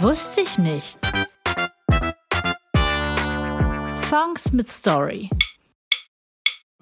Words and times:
Wusste 0.00 0.40
ich 0.40 0.56
nicht. 0.56 0.98
Songs 3.94 4.50
mit 4.50 4.66
Story. 4.66 5.28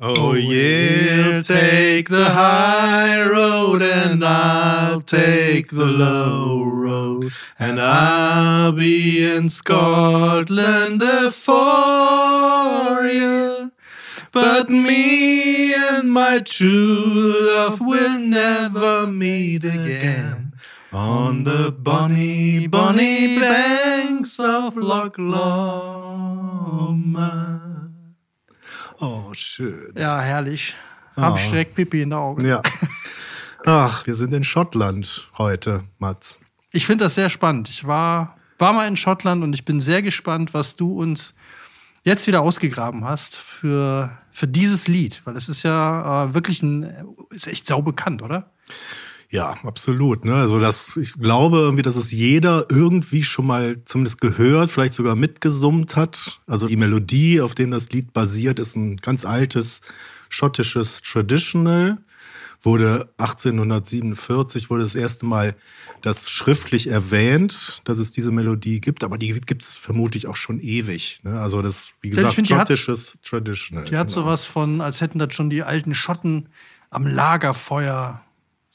Oh 0.00 0.34
yeah, 0.34 1.42
take 1.42 2.08
the 2.10 2.30
high 2.30 3.20
road 3.28 3.82
and 3.82 4.24
I'll 4.24 5.00
take 5.00 5.70
the 5.70 5.86
low 5.86 6.62
road 6.62 7.32
and 7.58 7.81
I'll 7.81 8.71
be 8.71 9.24
in 9.24 9.48
Scotland 9.48 11.03
for 11.32 13.04
you. 13.04 13.72
But 14.30 14.71
me 14.71 15.74
and 15.74 16.12
my 16.12 16.38
true 16.38 17.34
love 17.50 17.80
will 17.80 18.20
never 18.20 19.09
meet 19.09 19.64
again 19.64 20.48
on 20.92 21.45
the 21.45 21.70
bonny, 21.70 22.66
bonny 22.68 23.38
banks 23.38 24.41
of 24.41 24.77
Loch 24.77 25.16
Lomond. 26.79 28.16
Oh, 29.01 29.32
schön. 29.32 29.93
Ja, 29.96 30.20
herrlich. 30.20 30.74
Hab 31.16 31.34
Oh. 31.34 31.37
direkt 31.51 31.74
Pipi 31.74 32.02
in 32.02 32.10
den 32.10 32.19
Augen. 32.19 32.45
Ja. 32.46 32.62
Ach, 33.65 34.06
wir 34.06 34.15
sind 34.15 34.32
in 34.34 34.45
Schottland 34.45 35.29
heute, 35.37 35.84
Mats. 35.98 36.38
Ich 36.70 36.87
finde 36.87 37.05
das 37.05 37.15
sehr 37.16 37.29
spannend. 37.29 37.68
Ich 37.68 37.87
war, 37.87 38.37
war 38.59 38.73
mal 38.73 38.87
in 38.88 38.96
Schottland 38.96 39.43
und 39.43 39.52
ich 39.52 39.65
bin 39.65 39.80
sehr 39.80 40.02
gespannt, 40.02 40.55
was 40.55 40.77
du 40.77 40.93
uns 41.01 41.34
jetzt 42.05 42.27
wieder 42.27 42.41
ausgegraben 42.41 43.05
hast 43.05 43.37
für, 43.37 44.10
für 44.30 44.46
dieses 44.46 44.88
Lied. 44.88 45.20
Weil 45.24 45.37
es 45.37 45.48
ist 45.48 45.62
ja 45.65 46.24
äh, 46.24 46.34
wirklich 46.34 46.62
ein, 46.62 47.07
ist 47.30 47.46
echt 47.48 47.66
sau 47.66 47.82
bekannt, 47.82 48.23
oder? 48.23 48.51
Ja, 49.30 49.59
absolut. 49.62 50.24
Ne? 50.24 50.34
Also 50.34 50.59
das, 50.59 50.96
ich 50.96 51.12
glaube 51.14 51.59
irgendwie, 51.59 51.82
dass 51.82 51.96
es 51.96 52.12
jeder 52.12 52.66
irgendwie 52.70 53.23
schon 53.23 53.46
mal 53.46 53.82
zumindest 53.84 54.20
gehört, 54.20 54.70
vielleicht 54.70 54.95
sogar 54.95 55.16
mitgesummt 55.16 55.96
hat. 55.96 56.40
Also 56.46 56.66
die 56.66 56.76
Melodie, 56.76 57.40
auf 57.43 57.54
dem 57.54 57.70
das 57.70 57.90
Lied 57.90 58.12
basiert, 58.15 58.59
ist 58.59 58.74
ein 58.76 58.96
ganz 58.96 59.26
altes 59.26 59.80
schottisches 60.30 61.02
Traditional. 61.02 61.98
Wurde 62.62 63.09
1847 63.18 64.68
wurde 64.70 64.82
das 64.82 64.94
erste 64.94 65.26
Mal 65.26 65.54
das 66.02 66.28
schriftlich 66.28 66.88
erwähnt, 66.88 67.82
dass 67.84 67.98
es 67.98 68.10
diese 68.12 68.32
Melodie 68.32 68.80
gibt, 68.80 69.04
aber 69.04 69.16
die 69.18 69.32
gibt 69.40 69.62
es 69.62 69.76
vermutlich 69.76 70.26
auch 70.26 70.36
schon 70.36 70.58
ewig. 70.58 71.20
Ne? 71.22 71.38
Also 71.40 71.62
das, 71.62 71.94
wie 72.00 72.10
gesagt, 72.10 72.34
find, 72.34 72.48
die 72.48 72.54
hat- 72.54 72.68
schottisches 72.68 73.18
Traditional. 73.22 73.84
Die 73.84 73.96
hat 73.96 74.08
genau. 74.08 74.22
sowas 74.22 74.44
von, 74.44 74.80
als 74.80 75.00
hätten 75.00 75.18
das 75.18 75.34
schon 75.34 75.50
die 75.50 75.62
alten 75.62 75.94
Schotten 75.94 76.48
am 76.90 77.06
Lagerfeuer 77.06 78.22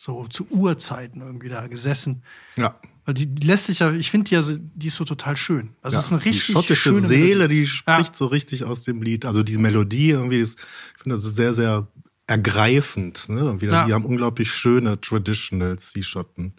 so 0.04 0.26
zu 0.28 0.46
Urzeiten 0.50 1.22
irgendwie 1.22 1.48
da 1.48 1.68
gesessen. 1.68 2.24
Ja. 2.58 2.78
Weil 3.06 3.14
die, 3.14 3.26
die 3.28 3.48
lässt 3.48 3.68
sich 3.68 3.80
ja, 3.80 3.92
ich 3.94 4.12
finde 4.12 4.28
die, 4.30 4.36
ja 4.36 4.42
so- 4.42 4.58
die 4.58 4.88
ist 4.88 4.96
so 4.96 5.06
total 5.06 5.38
schön. 5.38 5.70
Also 5.82 5.98
es 5.98 6.06
ist 6.06 6.12
eine 6.12 6.26
richtig 6.26 6.46
die 6.46 6.52
schottische 6.52 6.76
schöne 6.76 7.00
Seele, 7.00 7.36
Melodie. 7.48 7.62
die 7.62 7.68
spricht 7.68 8.16
so 8.16 8.26
richtig 8.26 8.66
aus 8.66 8.84
dem 8.84 9.02
Lied. 9.02 9.24
Also 9.26 9.44
die 9.44 9.58
Melodie 9.58 10.10
irgendwie, 10.10 10.40
ist, 10.40 10.60
ich 10.98 11.04
finde 11.04 11.16
das 11.16 11.24
sehr, 11.24 11.54
sehr 11.54 11.88
ergreifend. 12.28 13.30
Ne? 13.30 13.50
Und 13.50 13.62
wieder, 13.62 13.74
Ja. 13.74 13.86
Die 13.86 13.94
haben 13.94 14.04
unglaublich 14.06 14.52
schöne 14.52 15.00
Traditionals, 15.00 15.94
die 15.94 16.04
Schotten. 16.04 16.54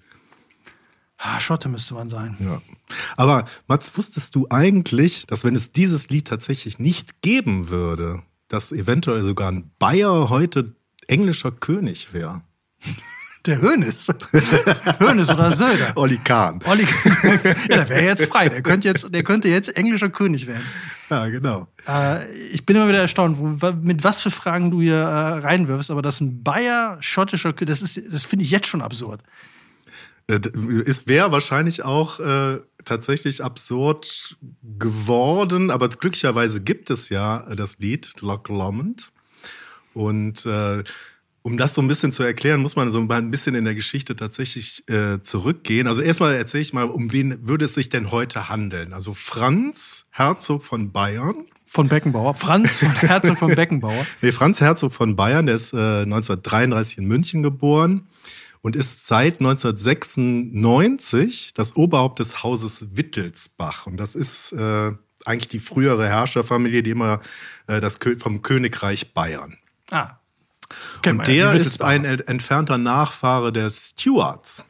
Ah, 1.18 1.38
Schotte 1.38 1.68
müsste 1.68 1.92
man 1.94 2.08
sein. 2.08 2.36
Ja. 2.40 2.62
Aber 3.16 3.44
Mats, 3.68 3.94
wusstest 3.96 4.34
du 4.34 4.46
eigentlich, 4.50 5.26
dass 5.26 5.44
wenn 5.44 5.54
es 5.54 5.70
dieses 5.72 6.08
Lied 6.08 6.26
tatsächlich 6.28 6.78
nicht 6.78 7.20
geben 7.22 7.68
würde, 7.68 8.22
dass 8.48 8.72
eventuell 8.72 9.22
sogar 9.24 9.50
ein 9.52 9.70
Bayer 9.78 10.28
heute 10.30 10.74
englischer 11.08 11.52
König 11.52 12.12
wäre? 12.14 12.42
Der 13.46 13.60
Hönes. 13.60 14.08
Hönes 14.98 15.28
oder 15.28 15.50
Söder. 15.50 15.92
Olli 15.96 16.16
Kahn. 16.18 16.60
Olli, 16.64 16.84
ja, 16.84 17.76
der 17.76 17.88
wäre 17.90 18.04
jetzt 18.04 18.26
frei. 18.26 18.48
Der 18.48 18.62
könnte 18.62 18.88
jetzt, 18.88 19.12
der 19.14 19.22
könnte 19.22 19.48
jetzt 19.48 19.76
englischer 19.76 20.08
König 20.08 20.46
werden. 20.46 20.64
Ja, 21.10 21.28
genau. 21.28 21.68
Äh, 21.86 22.32
ich 22.48 22.64
bin 22.64 22.76
immer 22.76 22.88
wieder 22.88 23.00
erstaunt, 23.00 23.36
wo, 23.38 23.72
mit 23.72 24.02
was 24.02 24.22
für 24.22 24.30
Fragen 24.30 24.70
du 24.70 24.80
hier 24.80 24.96
äh, 24.96 25.38
reinwirfst, 25.38 25.90
aber 25.90 26.00
dass 26.00 26.20
ein 26.22 26.42
Bayer 26.42 26.96
schottischer 27.00 27.52
König, 27.52 27.68
das 27.68 27.82
ist, 27.82 28.00
das 28.10 28.24
finde 28.24 28.46
ich 28.46 28.50
jetzt 28.50 28.66
schon 28.66 28.80
absurd. 28.80 29.20
Äh, 30.26 30.40
Es 30.86 31.06
wäre 31.06 31.30
wahrscheinlich 31.30 31.84
auch 31.84 32.20
äh, 32.20 32.60
tatsächlich 32.84 33.44
absurd 33.44 34.36
geworden, 34.78 35.70
aber 35.70 35.90
glücklicherweise 35.90 36.62
gibt 36.62 36.88
es 36.88 37.10
ja 37.10 37.46
äh, 37.48 37.56
das 37.56 37.78
Lied 37.78 38.20
Loch 38.22 38.48
Lomond. 38.48 39.12
Und 39.92 40.44
äh, 40.46 40.82
um 41.46 41.58
das 41.58 41.74
so 41.74 41.82
ein 41.82 41.88
bisschen 41.88 42.10
zu 42.10 42.22
erklären, 42.22 42.62
muss 42.62 42.74
man 42.74 42.90
so 42.90 42.98
ein 42.98 43.30
bisschen 43.30 43.54
in 43.54 43.66
der 43.66 43.74
Geschichte 43.74 44.16
tatsächlich 44.16 44.88
äh, 44.88 45.20
zurückgehen. 45.20 45.86
Also 45.86 46.00
erstmal 46.00 46.36
erzähle 46.36 46.62
ich 46.62 46.72
mal, 46.72 46.86
um 46.86 47.12
wen 47.12 47.46
würde 47.46 47.66
es 47.66 47.74
sich 47.74 47.90
denn 47.90 48.10
heute 48.10 48.48
handeln? 48.48 48.94
Also 48.94 49.12
Franz, 49.12 50.06
Herzog 50.10 50.62
von 50.62 50.90
Bayern, 50.90 51.44
Von 51.66 51.88
Beckenbauer. 51.88 52.32
Franz 52.32 52.80
Herzog 52.80 53.36
von 53.36 53.54
Beckenbauer. 53.54 54.06
Nee, 54.22 54.32
Franz 54.32 54.62
Herzog 54.62 54.94
von 54.94 55.16
Bayern, 55.16 55.44
der 55.44 55.56
ist 55.56 55.74
äh, 55.74 56.04
1933 56.04 56.96
in 56.96 57.04
München 57.04 57.42
geboren 57.42 58.06
und 58.62 58.74
ist 58.74 59.06
seit 59.06 59.40
1996 59.40 61.52
das 61.52 61.76
Oberhaupt 61.76 62.20
des 62.20 62.42
Hauses 62.42 62.96
Wittelsbach. 62.96 63.86
Und 63.86 63.98
das 63.98 64.14
ist 64.14 64.52
äh, 64.52 64.92
eigentlich 65.26 65.48
die 65.48 65.58
frühere 65.58 66.08
Herrscherfamilie, 66.08 66.82
die 66.82 66.88
immer 66.88 67.20
äh, 67.66 67.82
das 67.82 67.98
vom 68.18 68.40
Königreich 68.40 69.12
Bayern. 69.12 69.58
Ah. 69.90 70.12
Kennt 71.02 71.20
Und 71.20 71.28
ja, 71.28 71.52
der 71.52 71.60
ist 71.60 71.82
ein 71.82 72.04
ent- 72.04 72.28
entfernter 72.28 72.78
Nachfahre 72.78 73.52
der 73.52 73.70
Stuarts. 73.70 74.64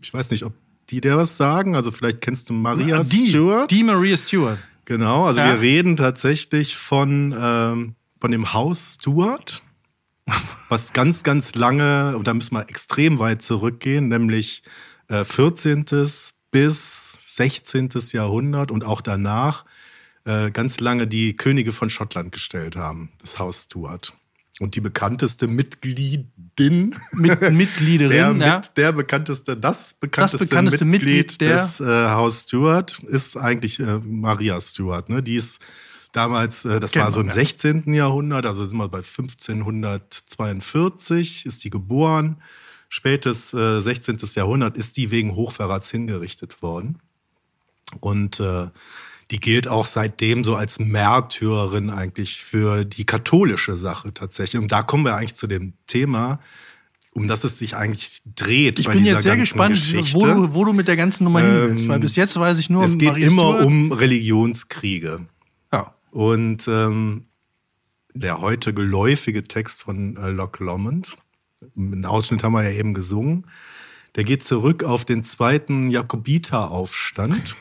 Ich 0.00 0.12
weiß 0.12 0.30
nicht, 0.30 0.44
ob 0.44 0.52
die 0.90 1.00
dir 1.00 1.16
was 1.16 1.36
sagen. 1.36 1.74
Also 1.74 1.90
vielleicht 1.90 2.20
kennst 2.20 2.48
du 2.48 2.52
Maria 2.52 3.02
die, 3.02 3.28
Stuart. 3.28 3.70
Die 3.70 3.82
Maria 3.84 4.16
Stewart. 4.16 4.58
Genau, 4.84 5.26
also 5.26 5.40
Ja. 5.40 5.46
wir 5.54 5.60
reden 5.60 5.96
tatsächlich 5.96 6.76
von, 6.76 7.34
ähm, 7.38 7.94
von 8.20 8.30
dem 8.30 8.52
Haus 8.52 8.98
Stuart, 9.00 9.62
was 10.68 10.92
ganz, 10.92 11.22
ganz 11.24 11.54
lange, 11.56 12.16
und 12.16 12.26
da 12.28 12.34
müssen 12.34 12.54
wir 12.54 12.68
extrem 12.68 13.18
weit 13.18 13.42
zurückgehen, 13.42 14.08
nämlich 14.08 14.62
äh, 15.08 15.24
14. 15.24 15.84
bis 16.50 17.36
16. 17.36 17.90
Jahrhundert 18.12 18.70
und 18.70 18.84
auch 18.84 19.00
danach 19.00 19.64
äh, 20.24 20.50
ganz 20.50 20.80
lange 20.80 21.06
die 21.06 21.36
Könige 21.36 21.72
von 21.72 21.90
Schottland 21.90 22.32
gestellt 22.32 22.76
haben, 22.76 23.10
das 23.20 23.38
Haus 23.38 23.64
Stuart. 23.64 24.16
Und 24.58 24.74
die 24.74 24.80
bekannteste 24.80 25.48
Mitgliedin 25.48 26.96
Mit, 27.12 27.40
der, 27.42 27.50
Mitgliederin, 27.50 28.40
ja. 28.40 28.56
mit, 28.56 28.74
der 28.78 28.92
bekannteste, 28.92 29.54
das 29.56 29.92
bekannteste, 29.94 30.46
bekannteste 30.46 30.84
Mitglied, 30.86 31.32
Mitglied 31.32 31.40
der- 31.42 31.56
des 31.62 31.80
äh, 31.80 31.84
Haus 31.84 32.42
Stuart 32.44 33.00
ist 33.06 33.36
eigentlich 33.36 33.78
äh, 33.80 33.98
Maria 33.98 34.58
Stuart. 34.60 35.10
Ne? 35.10 35.22
Die 35.22 35.36
ist 35.36 35.60
damals, 36.12 36.64
äh, 36.64 36.80
das 36.80 36.92
Kennt 36.92 37.04
war 37.04 37.10
so 37.10 37.20
im 37.20 37.26
ja. 37.26 37.34
16. 37.34 37.92
Jahrhundert, 37.92 38.46
also 38.46 38.64
sind 38.64 38.78
wir 38.78 38.88
bei 38.88 39.02
1542, 39.02 41.44
ist 41.44 41.62
die 41.64 41.70
geboren. 41.70 42.40
Spätes 42.88 43.52
äh, 43.52 43.80
16. 43.80 44.16
Jahrhundert 44.34 44.76
ist 44.78 44.96
die 44.96 45.10
wegen 45.10 45.34
Hochverrats 45.34 45.90
hingerichtet 45.90 46.62
worden. 46.62 46.98
Und 48.00 48.40
äh, 48.40 48.68
die 49.30 49.40
gilt 49.40 49.66
auch 49.68 49.86
seitdem 49.86 50.44
so 50.44 50.54
als 50.54 50.78
Märtyrerin 50.78 51.90
eigentlich 51.90 52.42
für 52.42 52.84
die 52.84 53.04
katholische 53.04 53.76
Sache 53.76 54.14
tatsächlich. 54.14 54.60
Und 54.62 54.70
da 54.70 54.82
kommen 54.82 55.04
wir 55.04 55.16
eigentlich 55.16 55.34
zu 55.34 55.46
dem 55.46 55.72
Thema, 55.86 56.38
um 57.12 57.26
das 57.26 57.44
es 57.44 57.58
sich 57.58 57.74
eigentlich 57.74 58.20
dreht. 58.36 58.78
Ich 58.78 58.88
bin 58.88 59.04
jetzt 59.04 59.22
sehr 59.22 59.36
gespannt, 59.36 59.74
Geschichte. 59.74 60.14
wo 60.14 60.26
du, 60.26 60.54
wo 60.54 60.64
du 60.64 60.72
mit 60.72 60.86
der 60.86 60.96
ganzen 60.96 61.24
Nummer 61.24 61.40
hin 61.40 61.50
willst, 61.70 61.84
Ähm, 61.84 61.90
weil 61.90 62.00
bis 62.00 62.14
jetzt 62.14 62.38
weiß 62.38 62.58
ich 62.58 62.70
nur 62.70 62.84
es 62.84 62.98
geht 62.98 63.08
Maria 63.08 63.26
immer 63.26 63.52
Stewart. 63.54 63.64
um 63.64 63.92
Religionskriege. 63.92 65.26
Ja. 65.72 65.94
Und 66.10 66.68
ähm, 66.68 67.24
der 68.14 68.40
heute 68.40 68.72
geläufige 68.74 69.44
Text 69.44 69.82
von 69.82 70.16
äh, 70.16 70.28
Loch 70.28 70.58
Lomond, 70.58 71.18
einen 71.76 72.04
Ausschnitt 72.04 72.42
haben 72.44 72.52
wir 72.52 72.62
ja 72.62 72.78
eben 72.78 72.94
gesungen, 72.94 73.46
der 74.14 74.24
geht 74.24 74.42
zurück 74.44 74.84
auf 74.84 75.04
den 75.04 75.24
zweiten 75.24 75.90
Jakobiteraufstand. 75.90 77.56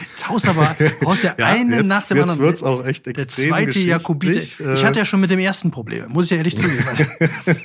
Jetzt 0.00 0.28
haust 0.28 0.48
aber 0.48 0.74
haust 1.04 1.22
ja, 1.24 1.34
eine 1.36 1.76
jetzt, 1.76 1.86
nach 1.86 2.06
dem 2.08 2.16
jetzt 2.16 2.22
anderen. 2.22 2.40
wird's 2.40 2.62
auch 2.62 2.84
echt 2.86 3.06
Der 3.06 3.18
extrem 3.18 3.50
zweite 3.50 3.78
Jakobiter. 3.80 4.34
geschichtlich. 4.34 4.66
Ich 4.74 4.82
Äh, 4.82 4.86
hatte 4.86 4.98
ja 5.00 5.04
schon 5.04 5.20
mit 5.20 5.30
dem 5.30 5.38
ersten 5.38 5.70
Probleme, 5.70 6.08
muss 6.08 6.24
ich 6.24 6.30
ja 6.30 6.38
ehrlich 6.38 6.56
zugeben. 6.56 6.84
Also, 6.88 7.04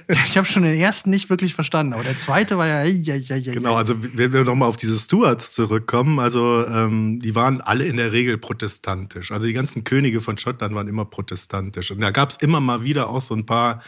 ich 0.26 0.38
habe 0.38 0.46
schon 0.46 0.64
den 0.64 0.76
ersten 0.78 1.10
nicht 1.10 1.30
wirklich 1.30 1.54
verstanden, 1.56 1.94
aber 1.94 2.04
der 2.04 2.18
zweite 2.18 2.58
war 2.58 2.68
ja. 2.68 2.84
ja, 2.84 3.16
ja, 3.16 3.36
ja 3.38 3.54
Genau, 3.54 3.76
also 3.76 3.96
wenn 4.00 4.34
wir 4.34 4.44
nochmal 4.44 4.68
auf 4.70 4.78
diese 4.78 4.98
Stuarts 4.98 5.52
zurückkommen, 5.52 6.20
also 6.20 6.66
ähm, 6.68 7.20
die 7.22 7.34
waren 7.36 7.62
alle 7.62 7.86
in 7.86 7.98
der 7.98 8.12
Regel 8.12 8.38
protestantisch. 8.38 9.32
Also 9.32 9.48
die 9.48 9.54
ganzen 9.54 9.84
Könige 9.84 10.22
von 10.22 10.38
Schottland 10.38 10.76
waren 10.76 10.88
immer 10.88 11.06
protestantisch. 11.06 11.92
Und 11.92 12.02
da 12.02 12.12
gab 12.12 12.32
es 12.32 12.38
immer 12.42 12.60
mal 12.60 12.84
wieder 12.84 13.10
auch 13.10 13.22
so 13.22 13.34
ein 13.36 13.46
paar 13.46 13.82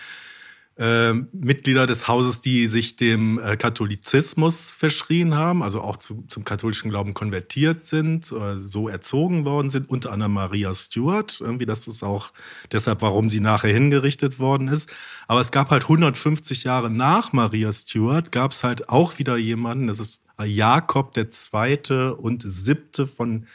ähm, 0.81 1.27
Mitglieder 1.33 1.85
des 1.85 2.07
Hauses, 2.07 2.39
die 2.39 2.67
sich 2.67 2.95
dem 2.95 3.37
äh, 3.37 3.57
Katholizismus 3.57 4.71
verschrien 4.71 5.35
haben, 5.35 5.61
also 5.61 5.81
auch 5.81 5.97
zu, 5.97 6.23
zum 6.29 6.45
katholischen 6.45 6.89
Glauben 6.89 7.13
konvertiert 7.13 7.85
sind, 7.85 8.31
äh, 8.31 8.57
so 8.57 8.87
erzogen 8.87 9.43
worden 9.43 9.69
sind, 9.69 9.89
unter 9.89 10.13
anderem 10.13 10.31
Maria 10.33 10.73
Stuart. 10.73 11.41
Irgendwie, 11.41 11.65
das 11.65 11.85
ist 11.89 12.01
auch 12.01 12.31
deshalb, 12.71 13.01
warum 13.01 13.29
sie 13.29 13.41
nachher 13.41 13.73
hingerichtet 13.73 14.39
worden 14.39 14.69
ist. 14.69 14.89
Aber 15.27 15.41
es 15.41 15.51
gab 15.51 15.69
halt 15.69 15.83
150 15.83 16.63
Jahre 16.63 16.89
nach 16.89 17.33
Maria 17.33 17.73
Stuart, 17.73 18.31
gab 18.31 18.53
es 18.53 18.63
halt 18.63 18.87
auch 18.87 19.19
wieder 19.19 19.35
jemanden, 19.35 19.87
das 19.87 19.99
ist 19.99 20.21
Jakob 20.41 21.13
der 21.13 21.29
Zweite 21.29 22.15
und 22.15 22.43
Siebte 22.47 23.05
von 23.05 23.47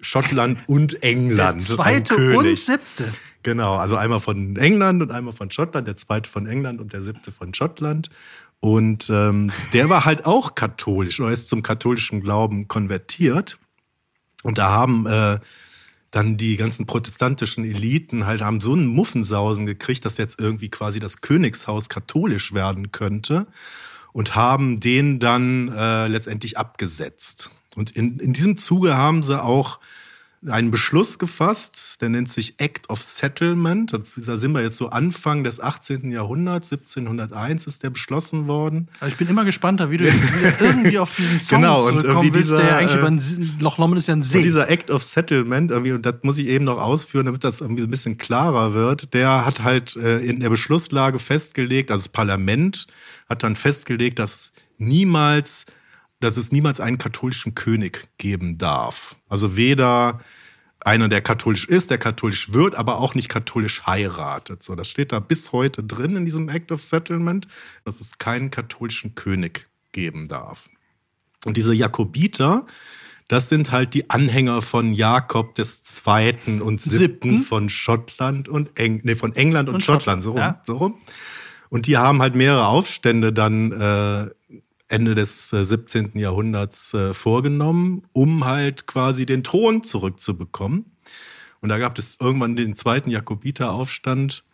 Schottland 0.00 0.58
und 0.66 1.02
England. 1.02 1.60
Der 1.68 1.76
zweite 1.76 2.38
und 2.38 2.58
siebte. 2.58 3.12
Genau, 3.42 3.76
also 3.76 3.96
einmal 3.96 4.20
von 4.20 4.56
England 4.56 5.02
und 5.02 5.10
einmal 5.10 5.32
von 5.32 5.50
Schottland, 5.50 5.88
der 5.88 5.96
zweite 5.96 6.28
von 6.28 6.46
England 6.46 6.80
und 6.80 6.92
der 6.92 7.02
siebte 7.02 7.32
von 7.32 7.54
Schottland. 7.54 8.10
Und 8.60 9.08
ähm, 9.08 9.52
der 9.72 9.88
war 9.88 10.04
halt 10.04 10.26
auch 10.26 10.54
katholisch 10.54 11.18
oder 11.20 11.30
ist 11.30 11.48
zum 11.48 11.62
katholischen 11.62 12.20
Glauben 12.20 12.68
konvertiert. 12.68 13.58
Und 14.42 14.58
da 14.58 14.70
haben 14.70 15.06
äh, 15.06 15.38
dann 16.10 16.36
die 16.36 16.56
ganzen 16.56 16.86
protestantischen 16.86 17.64
Eliten 17.64 18.26
halt 18.26 18.42
haben 18.42 18.60
so 18.60 18.72
einen 18.72 18.86
Muffensausen 18.86 19.64
gekriegt, 19.64 20.04
dass 20.04 20.18
jetzt 20.18 20.40
irgendwie 20.40 20.68
quasi 20.68 21.00
das 21.00 21.20
Königshaus 21.22 21.88
katholisch 21.88 22.52
werden 22.52 22.92
könnte 22.92 23.46
und 24.12 24.34
haben 24.34 24.80
den 24.80 25.20
dann 25.20 25.68
äh, 25.68 26.08
letztendlich 26.08 26.58
abgesetzt. 26.58 27.50
Und 27.76 27.92
in, 27.92 28.18
in 28.18 28.32
diesem 28.32 28.56
Zuge 28.56 28.96
haben 28.96 29.22
sie 29.22 29.42
auch 29.42 29.78
einen 30.46 30.70
Beschluss 30.70 31.18
gefasst, 31.18 32.00
der 32.00 32.08
nennt 32.08 32.30
sich 32.30 32.54
Act 32.58 32.88
of 32.88 33.02
Settlement. 33.02 33.92
Da 34.16 34.38
sind 34.38 34.52
wir 34.52 34.62
jetzt 34.62 34.78
so 34.78 34.88
Anfang 34.88 35.44
des 35.44 35.60
18. 35.60 36.10
Jahrhunderts, 36.10 36.72
1701 36.72 37.66
ist 37.66 37.82
der 37.82 37.90
beschlossen 37.90 38.46
worden. 38.46 38.88
Also 39.00 39.12
ich 39.12 39.18
bin 39.18 39.28
immer 39.28 39.44
gespannter, 39.44 39.90
wie 39.90 39.98
du 39.98 40.04
jetzt 40.04 40.30
irgendwie 40.60 40.98
auf 40.98 41.14
diesen 41.14 41.40
Song 41.40 41.60
Genau, 41.60 41.86
und 41.86 42.00
zurückkommen 42.00 42.32
willst, 42.32 42.52
der 42.52 42.58
ja 42.58 42.64
dieser, 42.64 42.76
eigentlich 42.78 42.94
äh, 42.94 42.98
über 42.98 43.08
ein 43.08 43.58
Loch 43.60 43.76
Lomond 43.76 44.00
ist 44.00 44.06
ja 44.06 44.14
ein 44.14 44.22
See. 44.22 44.38
Und 44.38 44.44
dieser 44.44 44.70
Act 44.70 44.90
of 44.90 45.02
Settlement, 45.02 45.70
irgendwie, 45.70 45.92
und 45.92 46.06
das 46.06 46.14
muss 46.22 46.38
ich 46.38 46.46
eben 46.46 46.64
noch 46.64 46.80
ausführen, 46.80 47.26
damit 47.26 47.44
das 47.44 47.60
irgendwie 47.60 47.82
ein 47.82 47.90
bisschen 47.90 48.16
klarer 48.16 48.72
wird, 48.72 49.12
der 49.12 49.44
hat 49.44 49.62
halt 49.62 49.96
äh, 49.96 50.20
in 50.20 50.40
der 50.40 50.48
Beschlusslage 50.48 51.18
festgelegt, 51.18 51.90
also 51.90 52.04
das 52.04 52.08
Parlament 52.08 52.86
hat 53.28 53.42
dann 53.42 53.56
festgelegt, 53.56 54.18
dass 54.18 54.52
niemals, 54.78 55.66
dass 56.20 56.36
es 56.36 56.52
niemals 56.52 56.80
einen 56.80 56.98
katholischen 56.98 57.54
König 57.54 58.08
geben 58.18 58.58
darf. 58.58 59.16
Also 59.28 59.56
weder 59.56 60.20
einer, 60.80 61.08
der 61.08 61.20
katholisch 61.20 61.66
ist, 61.66 61.90
der 61.90 61.98
katholisch 61.98 62.52
wird, 62.52 62.74
aber 62.74 62.98
auch 62.98 63.14
nicht 63.14 63.28
katholisch 63.28 63.86
heiratet. 63.86 64.62
So, 64.62 64.74
das 64.74 64.88
steht 64.88 65.12
da 65.12 65.20
bis 65.20 65.52
heute 65.52 65.82
drin 65.82 66.16
in 66.16 66.24
diesem 66.24 66.48
Act 66.48 66.72
of 66.72 66.82
Settlement, 66.82 67.46
dass 67.84 68.00
es 68.00 68.18
keinen 68.18 68.50
katholischen 68.50 69.14
König 69.14 69.68
geben 69.92 70.28
darf. 70.28 70.70
Und 71.44 71.56
diese 71.56 71.74
Jakobiter, 71.74 72.66
das 73.28 73.48
sind 73.48 73.70
halt 73.72 73.94
die 73.94 74.10
Anhänger 74.10 74.62
von 74.62 74.92
Jakob 74.92 75.54
des 75.54 75.82
Zweiten 75.82 76.60
und 76.62 76.80
Siebten 76.80 76.98
Siebten. 77.30 77.38
von 77.44 77.70
Schottland 77.70 78.48
und 78.48 78.78
Eng 78.78 79.00
nee, 79.04 79.14
von 79.14 79.34
England 79.34 79.68
und, 79.68 79.76
Und 79.76 79.82
Schottland, 79.82 80.22
so 80.22 80.32
rum, 80.32 80.40
Schottland, 80.40 80.66
so 80.66 80.76
rum. 80.76 80.98
Und 81.68 81.86
die 81.86 81.96
haben 81.96 82.20
halt 82.20 82.34
mehrere 82.34 82.66
Aufstände 82.66 83.32
dann 83.32 83.72
äh, 83.72 84.30
Ende 84.90 85.14
des 85.14 85.52
äh, 85.52 85.64
17. 85.64 86.12
Jahrhunderts 86.14 86.94
äh, 86.94 87.14
vorgenommen, 87.14 88.02
um 88.12 88.44
halt 88.44 88.86
quasi 88.86 89.26
den 89.26 89.42
Thron 89.42 89.82
zurückzubekommen. 89.82 90.84
Und 91.60 91.68
da 91.68 91.78
gab 91.78 91.98
es 91.98 92.16
irgendwann 92.20 92.56
den 92.56 92.74
zweiten 92.74 93.10
Jakobiteraufstand 93.10 94.44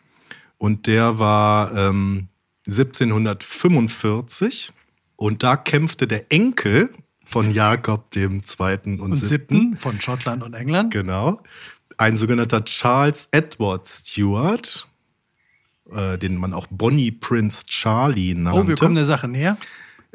und 0.57 0.87
der 0.87 1.19
war 1.19 1.73
ähm, 1.75 2.27
1745 2.67 4.71
und 5.15 5.43
da 5.43 5.55
kämpfte 5.55 6.07
der 6.07 6.31
Enkel 6.31 6.89
von 7.23 7.53
Jakob 7.53 8.11
dem 8.11 8.45
Zweiten 8.45 8.99
und, 8.99 9.11
und 9.11 9.17
Siebten, 9.17 9.75
von 9.77 10.01
Schottland 10.01 10.43
und 10.43 10.53
England. 10.53 10.91
genau, 10.93 11.41
ein 11.97 12.17
sogenannter 12.17 12.63
Charles 12.65 13.27
Edward 13.31 13.87
Stewart, 13.87 14.87
äh, 15.91 16.17
den 16.17 16.35
man 16.35 16.53
auch 16.53 16.67
Bonnie 16.69 17.11
Prince 17.11 17.65
Charlie 17.65 18.35
nannte 18.35 18.59
Oh, 18.59 18.67
wir 18.67 18.75
kommen 18.75 18.95
der 18.95 19.05
Sache 19.05 19.27
näher. 19.27 19.57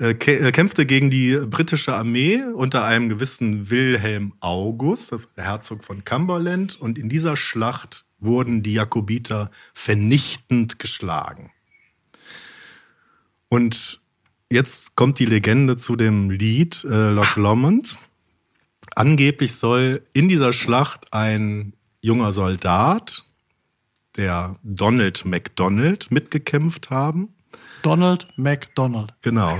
Äh, 0.02 0.10
äh, 0.10 0.50
kämpfte 0.50 0.84
gegen 0.84 1.10
die 1.10 1.36
britische 1.36 1.94
Armee 1.94 2.42
unter 2.42 2.84
einem 2.84 3.08
gewissen 3.08 3.70
Wilhelm 3.70 4.34
August, 4.40 5.14
der 5.36 5.44
Herzog 5.44 5.84
von 5.84 6.02
Cumberland. 6.02 6.74
Und 6.80 6.98
in 6.98 7.08
dieser 7.08 7.36
Schlacht 7.36 8.04
wurden 8.18 8.64
die 8.64 8.72
Jakobiter 8.72 9.52
vernichtend 9.72 10.80
geschlagen. 10.80 11.52
Und 13.48 14.00
jetzt 14.50 14.96
kommt 14.96 15.20
die 15.20 15.24
Legende 15.24 15.76
zu 15.76 15.94
dem 15.94 16.30
Lied 16.30 16.82
äh, 16.82 17.10
Loch 17.10 17.36
Lomond. 17.36 17.98
Angeblich 18.96 19.54
soll 19.54 20.02
in 20.12 20.28
dieser 20.28 20.52
Schlacht 20.52 21.12
ein 21.12 21.74
junger 22.00 22.32
Soldat, 22.32 23.24
der 24.16 24.56
Donald 24.64 25.24
MacDonald, 25.24 26.10
mitgekämpft 26.10 26.90
haben. 26.90 27.28
Donald 27.82 28.26
MacDonald. 28.36 29.12
Genau. 29.22 29.58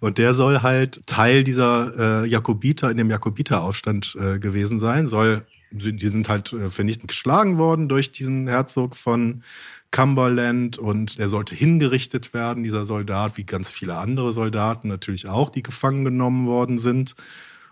Und 0.00 0.18
der 0.18 0.34
soll 0.34 0.62
halt 0.62 1.06
Teil 1.06 1.44
dieser 1.44 2.22
äh, 2.24 2.26
Jakobiter, 2.26 2.90
in 2.90 2.96
dem 2.96 3.10
Jakobiteraufstand 3.10 4.16
äh, 4.20 4.38
gewesen 4.38 4.78
sein. 4.78 5.06
Soll, 5.06 5.44
die 5.70 6.08
sind 6.08 6.28
halt 6.28 6.52
äh, 6.52 6.70
vernichtend 6.70 7.08
geschlagen 7.08 7.58
worden 7.58 7.88
durch 7.88 8.12
diesen 8.12 8.46
Herzog 8.46 8.96
von 8.96 9.42
Cumberland 9.90 10.78
und 10.78 11.18
er 11.18 11.28
sollte 11.28 11.54
hingerichtet 11.54 12.34
werden, 12.34 12.62
dieser 12.62 12.84
Soldat, 12.84 13.36
wie 13.38 13.44
ganz 13.44 13.72
viele 13.72 13.96
andere 13.96 14.32
Soldaten 14.32 14.88
natürlich 14.88 15.28
auch, 15.28 15.48
die 15.48 15.62
gefangen 15.62 16.04
genommen 16.04 16.46
worden 16.46 16.78
sind. 16.78 17.14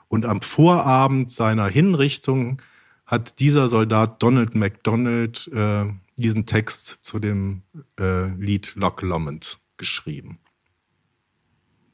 Und 0.09 0.25
am 0.25 0.41
Vorabend 0.41 1.31
seiner 1.31 1.67
Hinrichtung 1.67 2.63
hat 3.07 3.39
dieser 3.39 3.69
Soldat 3.69 4.23
Donald 4.23 4.55
MacDonald 4.55 5.51
äh, 5.55 5.85
diesen 6.17 6.47
Text 6.47 6.99
zu 7.03 7.19
dem 7.19 7.63
äh, 8.01 8.29
Lied 8.35 8.73
Loch 8.77 9.03
Lomond 9.03 9.59
geschrieben. 9.77 10.39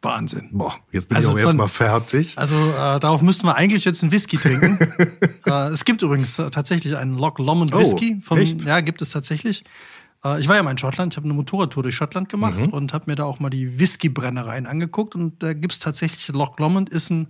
Wahnsinn. 0.01 0.49
Boah, 0.53 0.75
jetzt 0.91 1.09
bin 1.09 1.17
Also 1.17 1.29
ich 1.31 1.35
auch 1.35 1.39
erstmal 1.39 1.69
fertig. 1.69 2.37
Also 2.37 2.57
äh, 2.57 2.99
darauf 2.99 3.23
müssten 3.23 3.47
wir 3.47 3.55
eigentlich 3.55 3.85
jetzt 3.85 4.03
einen 4.03 4.11
Whisky 4.11 4.37
trinken. 4.37 4.79
äh, 5.47 5.69
es 5.69 5.85
gibt 5.85 6.03
übrigens 6.03 6.39
äh, 6.41 6.51
tatsächlich 6.51 6.97
einen 6.97 7.17
Loch 7.17 7.39
Lomond 7.39 7.73
Oh, 7.73 7.79
Whisky. 7.79 8.21
von, 8.21 8.39
echt? 8.39 8.65
Ja, 8.65 8.81
gibt 8.81 9.01
es 9.01 9.11
tatsächlich. 9.11 9.63
Äh, 10.25 10.41
ich 10.41 10.49
war 10.49 10.57
ja 10.57 10.63
mal 10.65 10.73
in 10.73 10.79
Schottland, 10.79 11.13
ich 11.13 11.17
habe 11.17 11.27
eine 11.27 11.35
Motorradtour 11.35 11.85
durch 11.85 11.95
Schottland 11.95 12.29
gemacht 12.29 12.59
Mhm. 12.59 12.71
und 12.73 12.93
habe 12.93 13.05
mir 13.09 13.15
da 13.15 13.25
auch 13.25 13.39
mal 13.39 13.51
die 13.51 13.79
Whisky-Brennereien 13.79 14.67
angeguckt. 14.67 15.15
Und 15.15 15.41
da 15.41 15.53
gibt 15.53 15.73
es 15.75 15.79
tatsächlich, 15.79 16.27
Loch 16.29 16.59
Lomond 16.59 16.89
ist 16.91 17.11
ein 17.11 17.29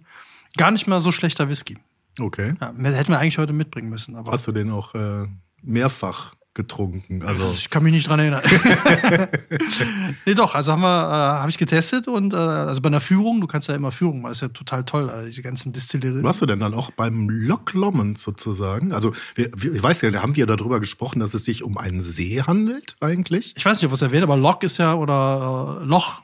gar 0.56 0.70
nicht 0.70 0.86
mal 0.86 1.00
so 1.00 1.12
schlechter 1.12 1.50
Whisky. 1.50 1.76
Okay. 2.20 2.54
Ja, 2.58 2.68
hätten 2.90 3.10
wir 3.12 3.18
eigentlich 3.18 3.36
heute 3.38 3.52
mitbringen 3.52 3.90
müssen. 3.90 4.16
Aber 4.16 4.32
Hast 4.32 4.46
du 4.46 4.52
den 4.52 4.70
auch 4.70 4.94
äh, 4.94 5.26
mehrfach 5.62 6.34
getrunken? 6.54 7.22
Also, 7.25 7.50
ich 7.50 7.70
kann 7.70 7.82
mich 7.82 7.93
nicht 7.93 8.08
dran 8.08 8.20
erinnern. 8.20 8.43
nee, 10.26 10.34
doch, 10.34 10.54
also 10.54 10.72
haben 10.72 10.82
wir, 10.82 10.87
äh, 10.88 11.12
habe 11.40 11.50
ich 11.50 11.58
getestet 11.58 12.08
und 12.08 12.32
äh, 12.32 12.37
also 12.37 12.81
bei 12.81 12.88
einer 12.88 13.00
Führung, 13.00 13.40
du 13.40 13.46
kannst 13.46 13.69
ja 13.69 13.75
immer 13.75 13.93
Führung, 13.93 14.22
das 14.25 14.38
ist 14.38 14.40
ja 14.43 14.49
total 14.49 14.84
toll, 14.84 15.08
äh, 15.10 15.26
diese 15.26 15.43
ganzen 15.43 15.72
Distillerien. 15.72 16.22
warst 16.22 16.43
du 16.43 16.46
denn 16.46 16.60
dann 16.60 16.75
auch 16.75 16.90
beim 16.90 17.28
Loch 17.30 17.73
Lomond 17.73 18.18
sozusagen? 18.18 18.92
Also, 18.92 19.12
wir, 19.35 19.50
wir, 19.56 19.75
ich 19.75 19.82
weiß 19.82 20.00
ja, 20.02 20.11
da 20.11 20.23
haben 20.23 20.37
wir 20.37 20.47
darüber 20.47 20.80
gesprochen, 20.80 21.21
dass 21.21 21.35
es 21.35 21.44
sich 21.44 21.62
um 21.62 21.78
einen 21.78 22.02
See 22.02 22.42
handelt 22.42 22.97
eigentlich. 23.00 23.54
Ich 23.56 23.64
weiß 23.64 23.78
nicht, 23.78 23.87
ob 23.87 23.92
es 23.92 24.02
erwähnt, 24.02 24.23
aber 24.25 24.37
Loch 24.37 24.62
ist 24.62 24.78
ja, 24.78 24.94
oder 24.94 25.80
äh, 25.82 25.85
Loch 25.87 26.23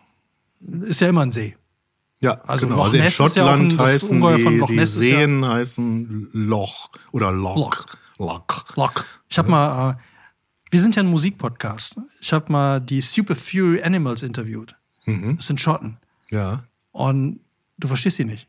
ist 0.82 1.00
ja 1.00 1.08
immer 1.08 1.22
ein 1.22 1.32
See. 1.32 1.56
Ja, 2.20 2.32
Also 2.46 2.66
genau. 2.66 2.78
Loch 2.78 2.84
Also 2.86 2.96
in 2.96 3.04
ist 3.04 3.18
ja 3.18 3.24
ein- 3.24 3.30
Schottland 3.70 3.78
heißen 3.78 4.20
die, 4.20 4.64
die 4.66 4.74
ist 4.76 4.96
ja- 4.96 5.00
Seen 5.20 5.46
heißen 5.46 6.28
Loch 6.32 6.90
oder 7.12 7.30
Loch. 7.30 7.56
Loch. 7.56 7.86
Loch. 8.18 8.64
Loch. 8.76 9.04
Ich 9.28 9.38
habe 9.38 9.48
mal, 9.50 9.90
äh, 9.92 9.94
wir 10.70 10.80
sind 10.80 10.96
ja 10.96 11.02
ein 11.02 11.08
Musikpodcast. 11.08 11.96
Ich 12.20 12.32
habe 12.32 12.52
mal 12.52 12.80
die 12.80 13.00
Super 13.00 13.36
Fury 13.36 13.82
Animals 13.82 14.22
interviewt. 14.22 14.76
Das 15.06 15.46
sind 15.46 15.60
Schotten. 15.60 15.96
Ja. 16.30 16.64
Und 16.92 17.40
du 17.78 17.88
verstehst 17.88 18.18
sie 18.18 18.24
nicht. 18.24 18.48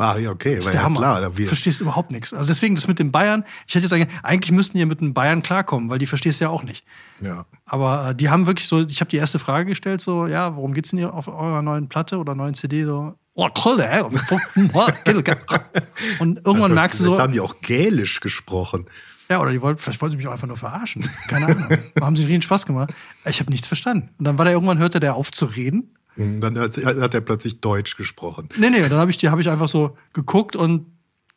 Ah, 0.00 0.16
ja, 0.16 0.30
okay. 0.30 0.56
Das 0.56 0.64
ist 0.64 0.72
der 0.72 0.80
ja 0.80 0.84
Hammer. 0.84 0.98
klar. 0.98 1.36
Wir, 1.36 1.46
verstehst 1.46 1.82
überhaupt 1.82 2.10
nichts. 2.10 2.32
Also 2.32 2.48
deswegen 2.48 2.74
das 2.74 2.88
mit 2.88 2.98
den 2.98 3.12
Bayern, 3.12 3.44
ich 3.66 3.74
hätte 3.74 3.84
jetzt 3.84 3.90
sagen, 3.90 4.08
eigentlich 4.22 4.50
müssten 4.50 4.78
die 4.78 4.86
mit 4.86 5.00
den 5.00 5.12
Bayern 5.12 5.42
klarkommen, 5.42 5.90
weil 5.90 5.98
die 5.98 6.06
verstehst 6.06 6.40
du 6.40 6.44
ja 6.44 6.50
auch 6.50 6.62
nicht. 6.62 6.84
ja. 7.22 7.44
Aber 7.66 8.10
äh, 8.10 8.14
die 8.14 8.30
haben 8.30 8.46
wirklich 8.46 8.66
so, 8.66 8.80
ich 8.80 9.00
habe 9.00 9.10
die 9.10 9.18
erste 9.18 9.38
Frage 9.38 9.66
gestellt, 9.66 10.00
so, 10.00 10.26
ja, 10.26 10.56
worum 10.56 10.72
geht's 10.72 10.90
denn 10.90 10.98
hier 10.98 11.12
auf 11.12 11.28
eurer 11.28 11.60
neuen 11.60 11.88
Platte 11.88 12.18
oder 12.18 12.34
neuen 12.34 12.54
CD? 12.54 12.84
So, 12.84 13.14
oh, 13.34 13.48
toll, 13.50 13.80
ey. 13.80 14.02
Und 16.18 16.46
irgendwann 16.46 16.72
merkst 16.72 17.00
du 17.00 17.04
so, 17.04 17.18
haben 17.18 17.32
die 17.32 17.40
auch 17.40 17.60
Gälisch 17.60 18.20
gesprochen. 18.20 18.86
Ja, 19.30 19.40
oder 19.40 19.52
die 19.52 19.62
wollten, 19.62 19.78
vielleicht 19.80 20.00
wollten 20.02 20.12
sie 20.12 20.16
mich 20.16 20.26
auch 20.26 20.32
einfach 20.32 20.48
nur 20.48 20.56
verarschen. 20.56 21.08
Keine 21.28 21.46
Ahnung. 21.46 21.66
haben 22.00 22.16
sie 22.16 22.24
riesen 22.24 22.42
Spaß 22.42 22.66
gemacht. 22.66 22.92
Ich 23.24 23.40
habe 23.40 23.50
nichts 23.50 23.66
verstanden. 23.66 24.10
Und 24.18 24.24
dann 24.26 24.36
war 24.38 24.44
der 24.44 24.54
irgendwann, 24.54 24.78
hörte 24.78 25.00
der 25.00 25.14
auf 25.14 25.30
zu 25.30 25.44
reden. 25.46 25.94
Und 26.16 26.40
Dann 26.40 26.58
hat, 26.58 26.76
hat 26.76 27.14
er 27.14 27.20
plötzlich 27.20 27.60
Deutsch 27.60 27.96
gesprochen. 27.96 28.48
Nee, 28.58 28.70
nee, 28.70 28.80
dann 28.88 28.98
habe 28.98 29.10
ich, 29.10 29.16
die- 29.16 29.28
hab 29.30 29.38
ich 29.38 29.48
einfach 29.48 29.68
so 29.68 29.96
geguckt 30.12 30.56
und 30.56 30.86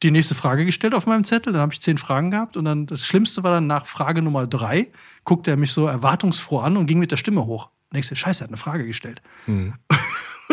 die 0.02 0.12
nächste 0.12 0.36
Frage 0.36 0.66
gestellt 0.66 0.94
auf 0.96 1.06
meinem 1.06 1.24
Zettel. 1.24 1.54
Dann 1.54 1.62
habe 1.62 1.72
ich 1.74 1.80
zehn 1.80 1.98
Fragen 1.98 2.32
gehabt 2.32 2.58
und 2.58 2.66
dann 2.66 2.88
das 2.88 3.06
Schlimmste 3.06 3.44
war 3.44 3.52
dann 3.52 3.68
nach 3.68 3.86
Frage 3.86 4.22
Nummer 4.22 4.48
drei, 4.48 4.92
guckte 5.24 5.52
er 5.52 5.58
mich 5.58 5.72
so 5.72 5.86
erwartungsfroh 5.88 6.60
an 6.60 6.76
und 6.76 6.88
ging 6.88 7.00
mit 7.00 7.12
der 7.12 7.18
Stimme 7.18 7.46
hoch. 7.46 7.70
Du, 7.94 8.02
Scheiße, 8.02 8.42
er 8.42 8.46
hat 8.46 8.50
eine 8.50 8.58
Frage 8.58 8.86
gestellt. 8.88 9.22
Mhm. 9.46 9.76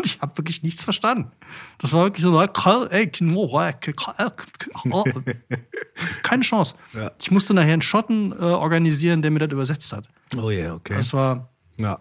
Und 0.01 0.07
ich 0.07 0.19
habe 0.23 0.39
wirklich 0.39 0.63
nichts 0.63 0.83
verstanden. 0.83 1.31
Das 1.77 1.93
war 1.93 2.05
wirklich 2.05 2.23
so, 2.23 2.33
keine 6.23 6.43
Chance. 6.43 6.75
Ja. 6.95 7.11
Ich 7.21 7.31
musste 7.31 7.53
nachher 7.53 7.75
einen 7.75 7.83
Schotten 7.83 8.33
äh, 8.33 8.37
organisieren, 8.37 9.21
der 9.21 9.31
mir 9.31 9.41
das 9.41 9.53
übersetzt 9.53 9.93
hat. 9.93 10.09
Oh 10.41 10.49
ja, 10.49 10.73
okay. 10.73 10.95
Das 10.95 11.13
war 11.13 11.51
Ja. 11.79 12.01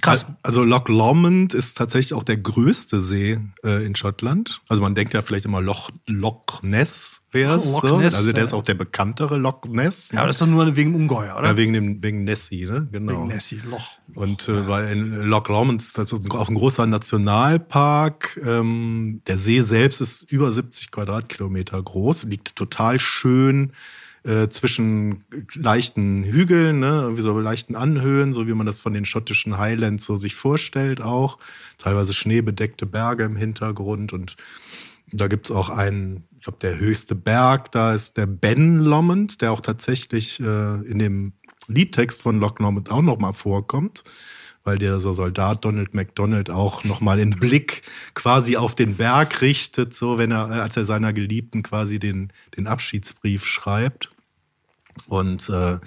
Krass. 0.00 0.26
Also 0.42 0.62
Loch 0.62 0.88
Lomond 0.88 1.54
ist 1.54 1.76
tatsächlich 1.76 2.14
auch 2.14 2.22
der 2.22 2.36
größte 2.36 3.00
See 3.00 3.38
äh, 3.64 3.84
in 3.84 3.96
Schottland. 3.96 4.60
Also 4.68 4.80
man 4.80 4.94
denkt 4.94 5.12
ja 5.14 5.22
vielleicht 5.22 5.44
immer 5.44 5.60
Loch, 5.60 5.90
Loch 6.06 6.62
Ness 6.62 7.20
wäre 7.32 7.56
es. 7.56 7.64
Loch 7.64 7.86
So. 7.86 7.96
Also 7.96 8.32
der 8.32 8.44
ist 8.44 8.52
auch 8.52 8.62
der 8.62 8.74
bekanntere 8.74 9.36
Loch 9.36 9.62
Ness. 9.68 10.10
Ja, 10.12 10.26
das 10.26 10.36
ist 10.36 10.42
doch 10.42 10.46
nur 10.46 10.76
wegen 10.76 10.94
Ungeheuer, 10.94 11.36
oder? 11.36 11.48
Ja, 11.48 11.56
wegen, 11.56 11.72
dem, 11.72 12.02
wegen 12.02 12.24
Nessie, 12.24 12.66
ne? 12.66 12.88
Genau. 12.92 13.12
Wegen 13.12 13.26
Nessie, 13.28 13.60
Loch. 13.68 13.90
Und 14.14 14.48
äh, 14.48 14.68
weil 14.68 14.92
in 14.92 15.14
Loch 15.22 15.48
Lomond 15.48 15.80
ist 15.82 15.98
das 15.98 16.12
auch 16.12 16.48
ein 16.48 16.54
großer 16.54 16.86
Nationalpark. 16.86 18.40
Ähm, 18.44 19.22
der 19.26 19.36
See 19.36 19.60
selbst 19.62 20.00
ist 20.00 20.30
über 20.30 20.52
70 20.52 20.90
Quadratkilometer 20.90 21.82
groß, 21.82 22.24
liegt 22.24 22.54
total 22.54 23.00
schön 23.00 23.72
äh, 24.28 24.50
zwischen 24.50 25.24
leichten 25.54 26.22
Hügeln, 26.22 26.80
ne, 26.80 27.00
irgendwie 27.02 27.22
so 27.22 27.38
leichten 27.38 27.74
Anhöhen, 27.74 28.34
so 28.34 28.46
wie 28.46 28.52
man 28.52 28.66
das 28.66 28.78
von 28.78 28.92
den 28.92 29.06
schottischen 29.06 29.56
Highlands 29.56 30.04
so 30.04 30.16
sich 30.16 30.34
vorstellt 30.34 31.00
auch. 31.00 31.38
Teilweise 31.78 32.12
schneebedeckte 32.12 32.84
Berge 32.84 33.24
im 33.24 33.36
Hintergrund 33.36 34.12
und 34.12 34.36
da 35.10 35.28
gibt's 35.28 35.50
auch 35.50 35.70
einen, 35.70 36.24
ich 36.36 36.42
glaube, 36.42 36.58
der 36.60 36.78
höchste 36.78 37.14
Berg, 37.14 37.72
da 37.72 37.94
ist 37.94 38.18
der 38.18 38.26
Ben 38.26 38.80
Lomond, 38.80 39.40
der 39.40 39.50
auch 39.50 39.62
tatsächlich 39.62 40.40
äh, 40.40 40.74
in 40.82 40.98
dem 40.98 41.32
Liedtext 41.66 42.20
von 42.20 42.38
Loch 42.38 42.58
Lomond 42.58 42.90
auch 42.90 43.00
nochmal 43.00 43.32
vorkommt, 43.32 44.04
weil 44.62 44.76
der 44.76 45.00
so 45.00 45.14
Soldat 45.14 45.64
Donald 45.64 45.94
MacDonald 45.94 46.50
auch 46.50 46.84
nochmal 46.84 47.16
den 47.16 47.30
Blick 47.30 47.80
quasi 48.12 48.58
auf 48.58 48.74
den 48.74 48.96
Berg 48.96 49.40
richtet, 49.40 49.94
so 49.94 50.18
wenn 50.18 50.32
er, 50.32 50.50
als 50.50 50.76
er 50.76 50.84
seiner 50.84 51.14
Geliebten 51.14 51.62
quasi 51.62 51.98
den, 51.98 52.30
den 52.58 52.66
Abschiedsbrief 52.66 53.46
schreibt. 53.46 54.10
Und 55.06 55.48
äh, 55.48 55.78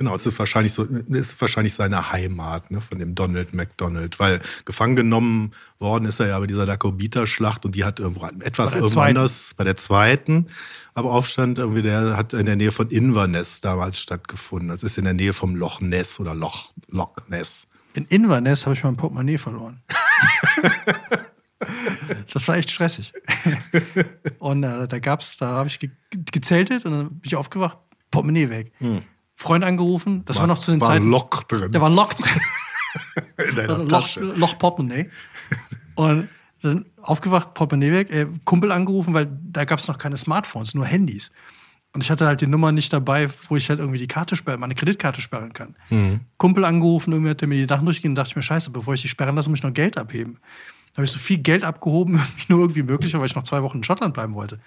genau, 0.00 0.14
es 0.14 0.26
ist 0.26 0.38
wahrscheinlich 0.38 0.72
so, 0.72 0.84
ist 0.84 1.40
wahrscheinlich 1.40 1.74
seine 1.74 2.10
Heimat 2.10 2.70
ne, 2.70 2.80
von 2.80 2.98
dem 2.98 3.14
Donald 3.14 3.52
MacDonald, 3.52 4.18
weil 4.18 4.40
gefangen 4.64 4.96
genommen 4.96 5.52
worden 5.78 6.06
ist 6.06 6.20
er 6.20 6.28
ja 6.28 6.38
bei 6.38 6.46
dieser 6.46 6.66
Jakobiterschlacht 6.66 7.64
und 7.64 7.74
die 7.74 7.84
hat 7.84 8.00
irgendwo 8.00 8.26
etwas 8.26 8.74
irgendwo 8.74 9.00
anders 9.00 9.52
bei 9.56 9.64
der 9.64 9.76
zweiten, 9.76 10.46
aber 10.94 11.12
Aufstand 11.12 11.58
irgendwie 11.58 11.82
der 11.82 12.16
hat 12.16 12.32
in 12.32 12.46
der 12.46 12.56
Nähe 12.56 12.72
von 12.72 12.88
Inverness 12.88 13.60
damals 13.60 14.00
stattgefunden. 14.00 14.68
Das 14.68 14.82
ist 14.82 14.98
in 14.98 15.04
der 15.04 15.14
Nähe 15.14 15.32
vom 15.32 15.54
Loch 15.54 15.80
Ness 15.80 16.18
oder 16.18 16.34
Loch 16.34 16.70
Loch 16.88 17.16
Ness. 17.28 17.68
In 17.94 18.06
Inverness 18.06 18.66
habe 18.66 18.74
ich 18.74 18.84
mein 18.84 18.96
Portemonnaie 18.96 19.38
verloren. 19.38 19.82
das 22.32 22.48
war 22.48 22.56
echt 22.56 22.70
stressig. 22.70 23.12
Und 24.38 24.62
äh, 24.62 24.88
da 24.88 24.98
gab's, 24.98 25.36
da 25.36 25.48
habe 25.48 25.68
ich 25.68 25.78
ge 25.78 25.90
gezeltet 26.32 26.84
und 26.84 26.92
dann 26.92 27.08
bin 27.08 27.20
ich 27.24 27.36
aufgewacht, 27.36 27.78
Portemonnaie 28.10 28.50
weg. 28.50 28.72
Freund 29.36 29.64
angerufen, 29.64 30.22
das 30.26 30.38
war, 30.38 30.46
noch 30.46 30.58
zu 30.58 30.70
den 30.70 30.80
Hm. 30.80 30.86
war 30.86 30.90
ein 30.90 30.98
Zeiten. 30.98 31.10
Loch 31.10 31.42
drin 31.44 31.72
Da 31.72 31.80
war 31.80 31.88
ein 31.88 31.94
Loch 31.94 32.12
drin. 32.14 32.30
in 33.48 33.56
deiner 33.56 33.78
Loch, 33.78 33.88
Tasche. 33.88 34.20
Loch 34.20 34.58
Portemonnaie. 34.58 35.08
Und 35.94 36.28
dann 36.62 36.86
aufgewacht, 37.00 37.54
Portemonnaie 37.54 37.92
weg, 37.92 38.10
äh, 38.10 38.26
Kumpel 38.44 38.70
angerufen, 38.72 39.14
weil 39.14 39.28
da 39.42 39.64
gab 39.64 39.78
es 39.78 39.88
noch 39.88 39.98
keine 39.98 40.16
Smartphones, 40.16 40.74
nur 40.74 40.84
Handys. 40.84 41.30
Und 41.92 42.04
ich 42.04 42.10
hatte 42.10 42.26
halt 42.26 42.40
die 42.40 42.46
Nummer 42.46 42.70
nicht 42.70 42.92
dabei, 42.92 43.28
wo 43.48 43.56
ich 43.56 43.68
halt 43.68 43.80
irgendwie 43.80 43.98
die 43.98 44.06
Karte 44.06 44.36
sperren, 44.36 44.60
meine 44.60 44.74
Kreditkarte 44.76 45.20
sperren 45.20 45.52
kann. 45.52 45.74
Mhm. 45.88 46.20
Kumpel 46.36 46.64
angerufen, 46.64 47.12
irgendwie 47.12 47.30
hat 47.30 47.42
er 47.42 47.48
mir 47.48 47.56
die 47.56 47.68
Sachen 47.68 47.84
durchgehen, 47.84 48.14
dachte 48.14 48.28
ich 48.30 48.36
mir, 48.36 48.42
scheiße, 48.42 48.70
bevor 48.70 48.94
ich 48.94 49.02
die 49.02 49.08
sperren 49.08 49.34
lasse, 49.34 49.50
muss 49.50 49.58
ich 49.58 49.62
noch 49.64 49.72
Geld 49.72 49.98
abheben. 49.98 50.38
Da 50.92 50.98
habe 50.98 51.04
ich 51.04 51.10
so 51.10 51.18
viel 51.18 51.38
Geld 51.38 51.64
abgehoben, 51.64 52.20
wie 52.36 52.44
nur 52.52 52.60
irgendwie 52.60 52.82
möglich 52.82 53.12
war, 53.14 53.20
weil 53.20 53.26
ich 53.26 53.34
noch 53.34 53.42
zwei 53.42 53.62
Wochen 53.62 53.78
in 53.78 53.84
Schottland 53.84 54.14
bleiben 54.14 54.34
wollte. 54.34 54.60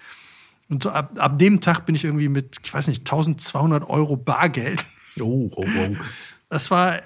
Und 0.74 0.86
ab, 0.86 1.12
ab 1.16 1.38
dem 1.38 1.60
Tag 1.60 1.86
bin 1.86 1.94
ich 1.94 2.02
irgendwie 2.04 2.28
mit, 2.28 2.58
ich 2.64 2.74
weiß 2.74 2.88
nicht, 2.88 3.02
1200 3.02 3.88
Euro 3.88 4.16
Bargeld. 4.16 4.84
Oh, 5.20 5.48
oh, 5.54 5.64
oh. 5.64 5.96
Das 6.50 6.72
war, 6.72 6.96
äh, 6.96 7.02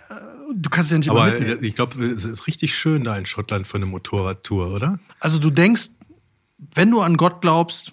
du 0.54 0.70
kannst 0.70 0.86
es 0.86 0.92
ja 0.92 0.98
nicht 0.98 1.10
Aber 1.10 1.26
mitnehmen. 1.26 1.62
äh, 1.62 1.66
ich 1.66 1.74
glaube, 1.74 2.02
es 2.02 2.24
ist 2.24 2.46
richtig 2.46 2.74
schön 2.74 3.04
da 3.04 3.14
in 3.18 3.26
Schottland 3.26 3.66
für 3.66 3.76
eine 3.76 3.84
Motorradtour, 3.84 4.70
oder? 4.72 4.98
Also 5.20 5.38
du 5.38 5.50
denkst, 5.50 5.90
wenn 6.74 6.90
du 6.90 7.02
an 7.02 7.18
Gott 7.18 7.42
glaubst, 7.42 7.92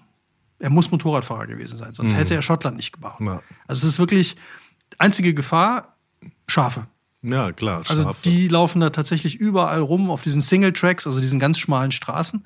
er 0.60 0.70
muss 0.70 0.91
Motorradfahrer 0.91 1.48
gewesen 1.48 1.75
sein, 1.75 1.94
sonst 1.94 2.13
hätte 2.13 2.34
er 2.34 2.41
Schottland 2.41 2.77
nicht 2.77 2.94
gebaut. 2.94 3.20
Mhm. 3.20 3.27
Ja. 3.27 3.41
Also 3.67 3.86
es 3.86 3.96
ist 3.96 4.00
wirklich 4.00 4.38
einzige 4.98 5.34
Gefahr, 5.34 5.98
Schafe. 6.48 6.88
Ja, 7.22 7.51
klar. 7.51 7.84
Also 7.89 8.03
Schafe. 8.03 8.22
die 8.24 8.48
laufen 8.48 8.79
da 8.79 8.91
tatsächlich 8.91 9.36
überall 9.36 9.82
rum 9.82 10.10
auf 10.10 10.22
diesen 10.22 10.39
Single 10.39 10.72
Tracks, 10.72 11.05
also 11.05 11.20
diesen 11.20 11.39
ganz 11.39 11.60
schmalen 11.60 11.91
Straßen. 11.91 12.46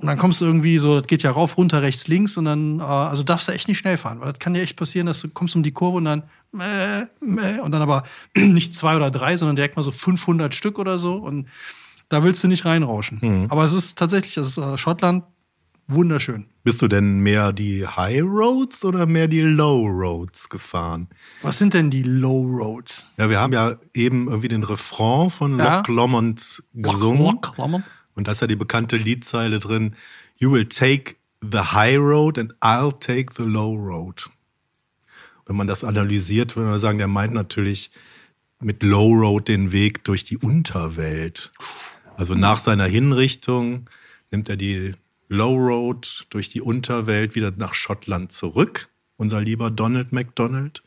Und 0.00 0.06
dann 0.06 0.16
kommst 0.16 0.40
du 0.40 0.46
irgendwie 0.46 0.78
so, 0.78 0.98
das 0.98 1.06
geht 1.06 1.22
ja 1.22 1.30
rauf, 1.30 1.58
runter, 1.58 1.82
rechts, 1.82 2.08
links 2.08 2.38
und 2.38 2.46
dann, 2.46 2.80
äh, 2.80 2.82
also 2.82 3.22
darfst 3.22 3.48
du 3.48 3.52
echt 3.52 3.68
nicht 3.68 3.78
schnell 3.78 3.98
fahren, 3.98 4.20
weil 4.20 4.32
das 4.32 4.38
kann 4.38 4.54
dir 4.54 4.62
echt 4.62 4.76
passieren, 4.76 5.06
dass 5.06 5.20
du 5.20 5.28
kommst 5.28 5.54
um 5.56 5.62
die 5.62 5.72
Kurve 5.72 5.98
und 5.98 6.06
dann 6.06 6.22
mäh, 6.52 7.04
mäh, 7.20 7.60
und 7.60 7.72
dann 7.72 7.82
aber 7.82 8.04
nicht 8.36 8.74
zwei 8.74 8.96
oder 8.96 9.10
drei, 9.10 9.36
sondern 9.36 9.56
direkt 9.56 9.76
mal 9.76 9.82
so 9.82 9.90
500 9.90 10.54
Stück 10.54 10.78
oder 10.78 10.98
so 10.98 11.16
und 11.16 11.48
da 12.08 12.24
willst 12.24 12.42
du 12.42 12.48
nicht 12.48 12.64
reinrauschen. 12.64 13.18
Mhm. 13.20 13.46
Aber 13.50 13.64
es 13.64 13.74
ist 13.74 13.98
tatsächlich, 13.98 14.36
es 14.38 14.48
ist 14.48 14.58
äh, 14.58 14.78
Schottland 14.78 15.24
wunderschön. 15.86 16.46
Bist 16.62 16.80
du 16.82 16.88
denn 16.88 17.18
mehr 17.20 17.52
die 17.52 17.86
High 17.86 18.22
Roads 18.22 18.84
oder 18.84 19.06
mehr 19.06 19.28
die 19.28 19.40
Low 19.40 19.86
Roads 19.86 20.48
gefahren? 20.48 21.08
Was 21.42 21.58
sind 21.58 21.74
denn 21.74 21.90
die 21.90 22.02
Low 22.02 22.42
Roads? 22.42 23.10
Ja, 23.16 23.28
wir 23.28 23.38
haben 23.40 23.52
ja 23.52 23.76
eben 23.94 24.28
irgendwie 24.28 24.48
den 24.48 24.62
Refrain 24.62 25.30
von 25.30 25.58
Ja. 25.58 25.78
Loch 25.78 25.88
Lomond 25.88 26.62
gesungen. 26.74 27.22
Loch 27.42 27.56
Lomond? 27.56 27.84
Und 28.14 28.28
da 28.28 28.32
ist 28.32 28.40
ja 28.40 28.46
die 28.46 28.56
bekannte 28.56 28.96
Liedzeile 28.96 29.58
drin: 29.58 29.94
You 30.38 30.52
will 30.52 30.66
take 30.66 31.16
the 31.42 31.58
high 31.58 31.98
road 31.98 32.38
and 32.38 32.54
I'll 32.60 32.98
take 32.98 33.32
the 33.34 33.44
low 33.44 33.74
road. 33.74 34.30
Wenn 35.46 35.56
man 35.56 35.66
das 35.66 35.82
analysiert, 35.82 36.56
würde 36.56 36.70
man 36.70 36.80
sagen, 36.80 36.98
der 36.98 37.08
meint 37.08 37.34
natürlich 37.34 37.90
mit 38.60 38.82
Low 38.82 39.12
Road 39.12 39.48
den 39.48 39.72
Weg 39.72 40.04
durch 40.04 40.24
die 40.24 40.36
Unterwelt. 40.36 41.50
Also 42.16 42.34
nach 42.34 42.58
seiner 42.58 42.84
Hinrichtung 42.84 43.88
nimmt 44.30 44.48
er 44.48 44.56
die 44.56 44.92
Low 45.28 45.56
Road 45.56 46.26
durch 46.30 46.50
die 46.50 46.60
Unterwelt 46.60 47.34
wieder 47.34 47.52
nach 47.56 47.74
Schottland 47.74 48.32
zurück. 48.32 48.90
Unser 49.16 49.40
lieber 49.40 49.70
Donald 49.70 50.12
MacDonald. 50.12 50.82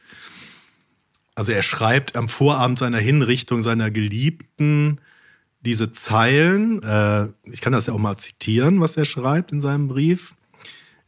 Also 1.36 1.52
er 1.52 1.64
schreibt 1.64 2.16
am 2.16 2.30
Vorabend 2.30 2.80
seiner 2.80 3.00
Hinrichtung 3.00 3.64
seiner 3.64 3.90
Geliebten 3.90 5.00
diese 5.66 5.92
Zeilen. 5.92 6.82
Äh, 6.84 7.30
ich 7.52 7.62
kann 7.62 7.74
das 7.74 7.88
ja 7.88 7.94
auch 7.94 8.00
mal 8.00 8.18
zitieren, 8.18 8.80
was 8.80 8.98
er 8.98 9.06
schreibt 9.06 9.52
in 9.52 9.62
seinem 9.62 9.88
Brief. 9.88 10.36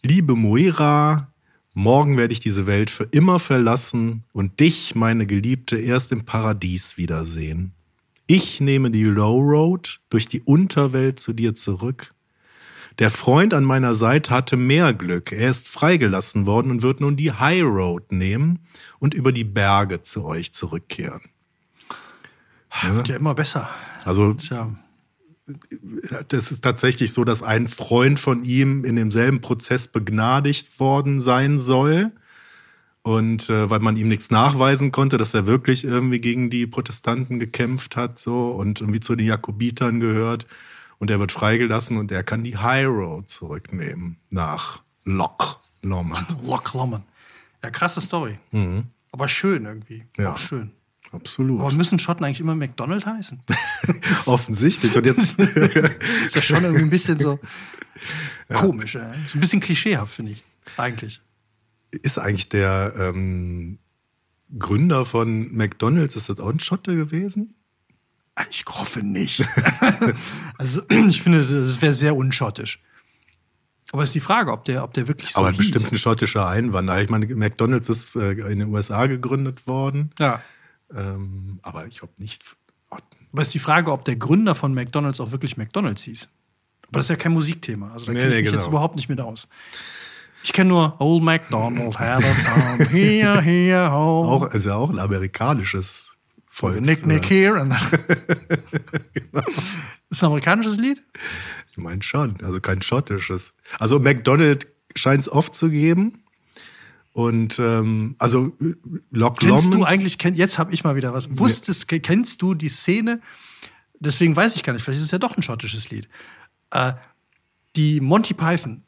Liebe 0.02 0.36
Moira, 0.36 1.34
morgen 1.74 2.18
werde 2.18 2.34
ich 2.34 2.40
diese 2.40 2.68
Welt 2.68 2.90
für 2.90 3.06
immer 3.06 3.40
verlassen 3.40 4.24
und 4.34 4.60
dich, 4.60 4.96
meine 4.96 5.26
Geliebte, 5.26 5.78
erst 5.78 6.12
im 6.12 6.26
Paradies 6.26 6.98
wiedersehen. 6.98 7.74
Ich 8.28 8.60
nehme 8.60 8.90
die 8.90 9.04
Low 9.04 9.40
Road 9.40 10.00
durch 10.10 10.28
die 10.28 10.42
Unterwelt 10.42 11.20
zu 11.20 11.34
dir 11.34 11.54
zurück. 11.54 12.12
Der 12.98 13.10
Freund 13.10 13.54
an 13.54 13.66
meiner 13.66 13.94
Seite 13.94 14.32
hatte 14.32 14.56
mehr 14.56 14.94
Glück. 14.94 15.32
Er 15.32 15.50
ist 15.50 15.68
freigelassen 15.68 16.46
worden 16.46 16.72
und 16.72 16.82
wird 16.82 17.02
nun 17.02 17.18
die 17.18 17.34
High 17.34 17.64
Road 17.64 18.12
nehmen 18.12 18.60
und 19.00 19.14
über 19.14 19.32
die 19.32 19.44
Berge 19.44 20.02
zu 20.02 20.24
euch 20.24 20.54
zurückkehren. 20.54 21.22
Wird 22.84 23.08
ja 23.08 23.16
immer 23.16 23.36
besser. 23.36 23.70
Also 24.04 24.34
Tja, 24.34 24.72
das 26.28 26.52
ist 26.52 26.64
tatsächlich 26.64 27.14
so, 27.14 27.24
dass 27.24 27.44
ein 27.44 27.68
Freund 27.68 28.20
von 28.20 28.44
ihm 28.44 28.84
in 28.84 28.96
demselben 28.96 29.42
Prozess 29.42 29.88
begnadigt 29.88 30.80
worden 30.80 31.20
sein 31.20 31.58
soll. 31.58 32.12
Und 33.04 33.52
äh, 33.52 33.70
weil 33.70 33.82
man 33.82 33.98
ihm 33.98 34.08
nichts 34.08 34.32
nachweisen 34.32 34.92
konnte, 34.92 35.18
dass 35.18 35.36
er 35.36 35.46
wirklich 35.46 35.84
irgendwie 35.84 36.20
gegen 36.20 36.50
die 36.50 36.66
Protestanten 36.66 37.40
gekämpft 37.40 37.96
hat, 37.96 38.18
so 38.18 38.50
und 38.50 38.82
irgendwie 38.82 39.00
zu 39.00 39.16
den 39.16 39.28
Jakobitern 39.28 40.00
gehört. 40.00 40.48
Und 40.98 41.12
er 41.12 41.20
wird 41.20 41.32
freigelassen 41.32 41.98
und 41.98 42.12
er 42.12 42.24
kann 42.24 42.44
die 42.44 42.58
High 42.58 42.88
Road 42.88 43.30
zurücknehmen 43.30 44.18
nach 44.32 44.82
Loch 45.04 45.60
Lomond. 45.84 46.36
Loch 46.44 46.74
Lomond. 46.74 47.04
Ja, 47.64 47.70
krasse 47.70 48.02
Story. 48.02 48.40
Aber 49.12 49.28
schön 49.28 49.66
irgendwie. 49.66 50.06
Mhm. 50.18 50.24
Ja. 50.24 50.34
Auch 50.34 50.38
schön. 50.38 50.72
Absolut. 51.16 51.60
Aber 51.62 51.74
müssen 51.74 52.00
Schotten 52.00 52.26
eigentlich 52.26 52.40
immer 52.40 52.56
McDonald 52.56 53.06
heißen? 53.06 53.42
Offensichtlich. 54.26 54.96
Und 54.96 55.06
jetzt 55.06 55.40
Ist 56.28 56.36
ja 56.36 56.42
schon 56.42 56.64
irgendwie 56.64 56.84
ein 56.84 56.90
bisschen 56.90 57.20
so 57.20 57.40
komisch. 58.54 58.96
Ey. 58.96 59.24
Ist 59.26 59.36
ein 59.36 59.40
bisschen 59.40 59.60
klischeehaft, 59.62 60.14
finde 60.14 60.34
ich. 60.34 60.44
Eigentlich. 60.78 61.22
ist 61.92 62.18
eigentlich 62.18 62.50
der 62.50 62.94
ähm, 62.98 63.80
Gründer 64.58 65.06
von 65.06 65.54
McDonalds, 65.56 66.16
ist 66.16 66.30
das 66.30 66.40
auch 66.40 66.50
ein 66.50 66.60
Schotte 66.60 66.96
gewesen? 66.96 67.56
Ich 68.50 68.66
hoffe 68.68 69.02
nicht. 69.02 69.46
also, 70.58 70.82
ich 71.08 71.22
finde, 71.22 71.40
es 71.40 71.82
wäre 71.82 71.94
sehr 71.94 72.16
unschottisch. 72.16 72.82
Aber 73.92 74.04
es 74.04 74.10
ist 74.10 74.16
die 74.16 74.20
Frage, 74.20 74.52
ob 74.52 74.66
der, 74.66 74.84
ob 74.84 74.94
der 74.94 75.08
wirklich 75.08 75.32
so 75.32 75.40
Aber 75.40 75.52
hieß. 75.52 75.58
bestimmt 75.58 75.92
ein 75.92 75.98
schottischer 75.98 76.48
Einwanderer. 76.48 77.02
Ich 77.02 77.10
meine, 77.10 77.28
McDonalds 77.34 77.88
ist 77.88 78.16
äh, 78.16 78.32
in 78.32 78.60
den 78.60 78.68
USA 78.70 79.06
gegründet 79.06 79.68
worden. 79.68 80.10
Ja. 80.20 80.42
Ähm, 80.94 81.60
aber 81.62 81.88
ich 81.88 82.00
glaube 82.00 82.14
nicht. 82.18 82.44
Aber 82.90 83.42
ist 83.42 83.54
die 83.54 83.60
Frage, 83.60 83.92
ob 83.92 84.06
der 84.06 84.16
Gründer 84.16 84.56
von 84.56 84.74
McDonalds 84.74 85.20
auch 85.20 85.32
wirklich 85.32 85.58
McDonalds 85.58 86.04
hieß. 86.04 86.30
Aber 86.88 87.00
das 87.00 87.06
ist 87.06 87.10
ja 87.10 87.16
kein 87.16 87.34
Musikthema. 87.34 87.92
Also 87.92 88.08
da 88.08 88.12
Nee, 88.14 88.20
kenne 88.20 88.30
ich 88.30 88.36
nee, 88.36 88.42
mich 88.44 88.52
jetzt 88.52 88.62
genau. 88.64 88.72
überhaupt 88.72 88.96
nicht 88.96 89.10
mit 89.10 89.20
aus. 89.20 89.48
Ich 90.44 90.54
kenne 90.54 90.70
nur 90.70 90.96
Old 91.02 91.24
MacDonald 91.24 91.98
had 91.98 92.20
a 92.20 92.22
farm, 92.22 92.88
here, 92.90 93.42
here, 93.42 93.92
home. 93.92 94.30
auch, 94.30 94.46
ist 94.54 94.66
ja 94.66 94.76
auch 94.76 94.92
ein 94.92 95.00
amerikanisches 95.00 96.16
Volks, 96.48 96.86
Nick, 96.86 97.06
Nick 97.06 97.30
äh, 97.32 97.34
here. 97.36 97.60
And 97.60 97.74
Ist 100.10 100.24
ein 100.24 100.28
amerikanisches 100.28 100.78
Lied? 100.78 101.02
Ich 101.72 101.78
meine 101.78 102.04
schon, 102.04 102.38
also 102.44 102.60
kein 102.62 102.82
schottisches. 102.82 103.54
Also 103.80 104.00
McDonald 104.00 104.68
scheint 104.96 105.22
es 105.22 105.30
oft 105.30 105.56
zu 105.56 105.70
geben. 105.70 106.24
Und 107.16 107.60
ähm, 107.60 108.16
also 108.20 108.52
Loch 109.10 109.38
Kennst 109.38 109.68
du 109.68 109.70
Lomond, 109.70 109.88
eigentlich, 109.88 110.18
kenn, 110.18 110.36
jetzt 110.36 110.60
habe 110.60 110.74
ich 110.74 110.84
mal 110.84 110.98
wieder 110.98 111.14
was. 111.14 111.30
Wusstest, 111.40 111.88
kennst 111.88 112.42
du 112.42 112.56
die 112.56 112.68
Szene? 112.68 113.22
Deswegen 114.02 114.36
weiß 114.36 114.58
ich 114.58 114.64
gar 114.64 114.74
nicht, 114.74 114.84
vielleicht 114.84 115.00
ist 115.00 115.06
es 115.06 115.12
ja 115.12 115.18
doch 115.18 115.38
ein 115.38 115.42
schottisches 115.42 115.90
Lied. 115.90 116.10
Äh, 116.72 116.92
die 117.78 118.02
Monty 118.02 118.34
Python, 118.34 118.84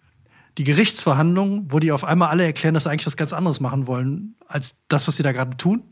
die 0.57 0.65
Gerichtsverhandlungen, 0.65 1.71
wo 1.71 1.79
die 1.79 1.93
auf 1.93 2.03
einmal 2.03 2.27
alle 2.27 2.43
erklären, 2.43 2.73
dass 2.73 2.83
sie 2.83 2.89
eigentlich 2.89 3.05
was 3.05 3.15
ganz 3.15 3.31
anderes 3.31 3.61
machen 3.61 3.87
wollen, 3.87 4.35
als 4.45 4.75
das, 4.89 5.07
was 5.07 5.15
sie 5.15 5.23
da 5.23 5.31
gerade 5.31 5.55
tun. 5.55 5.83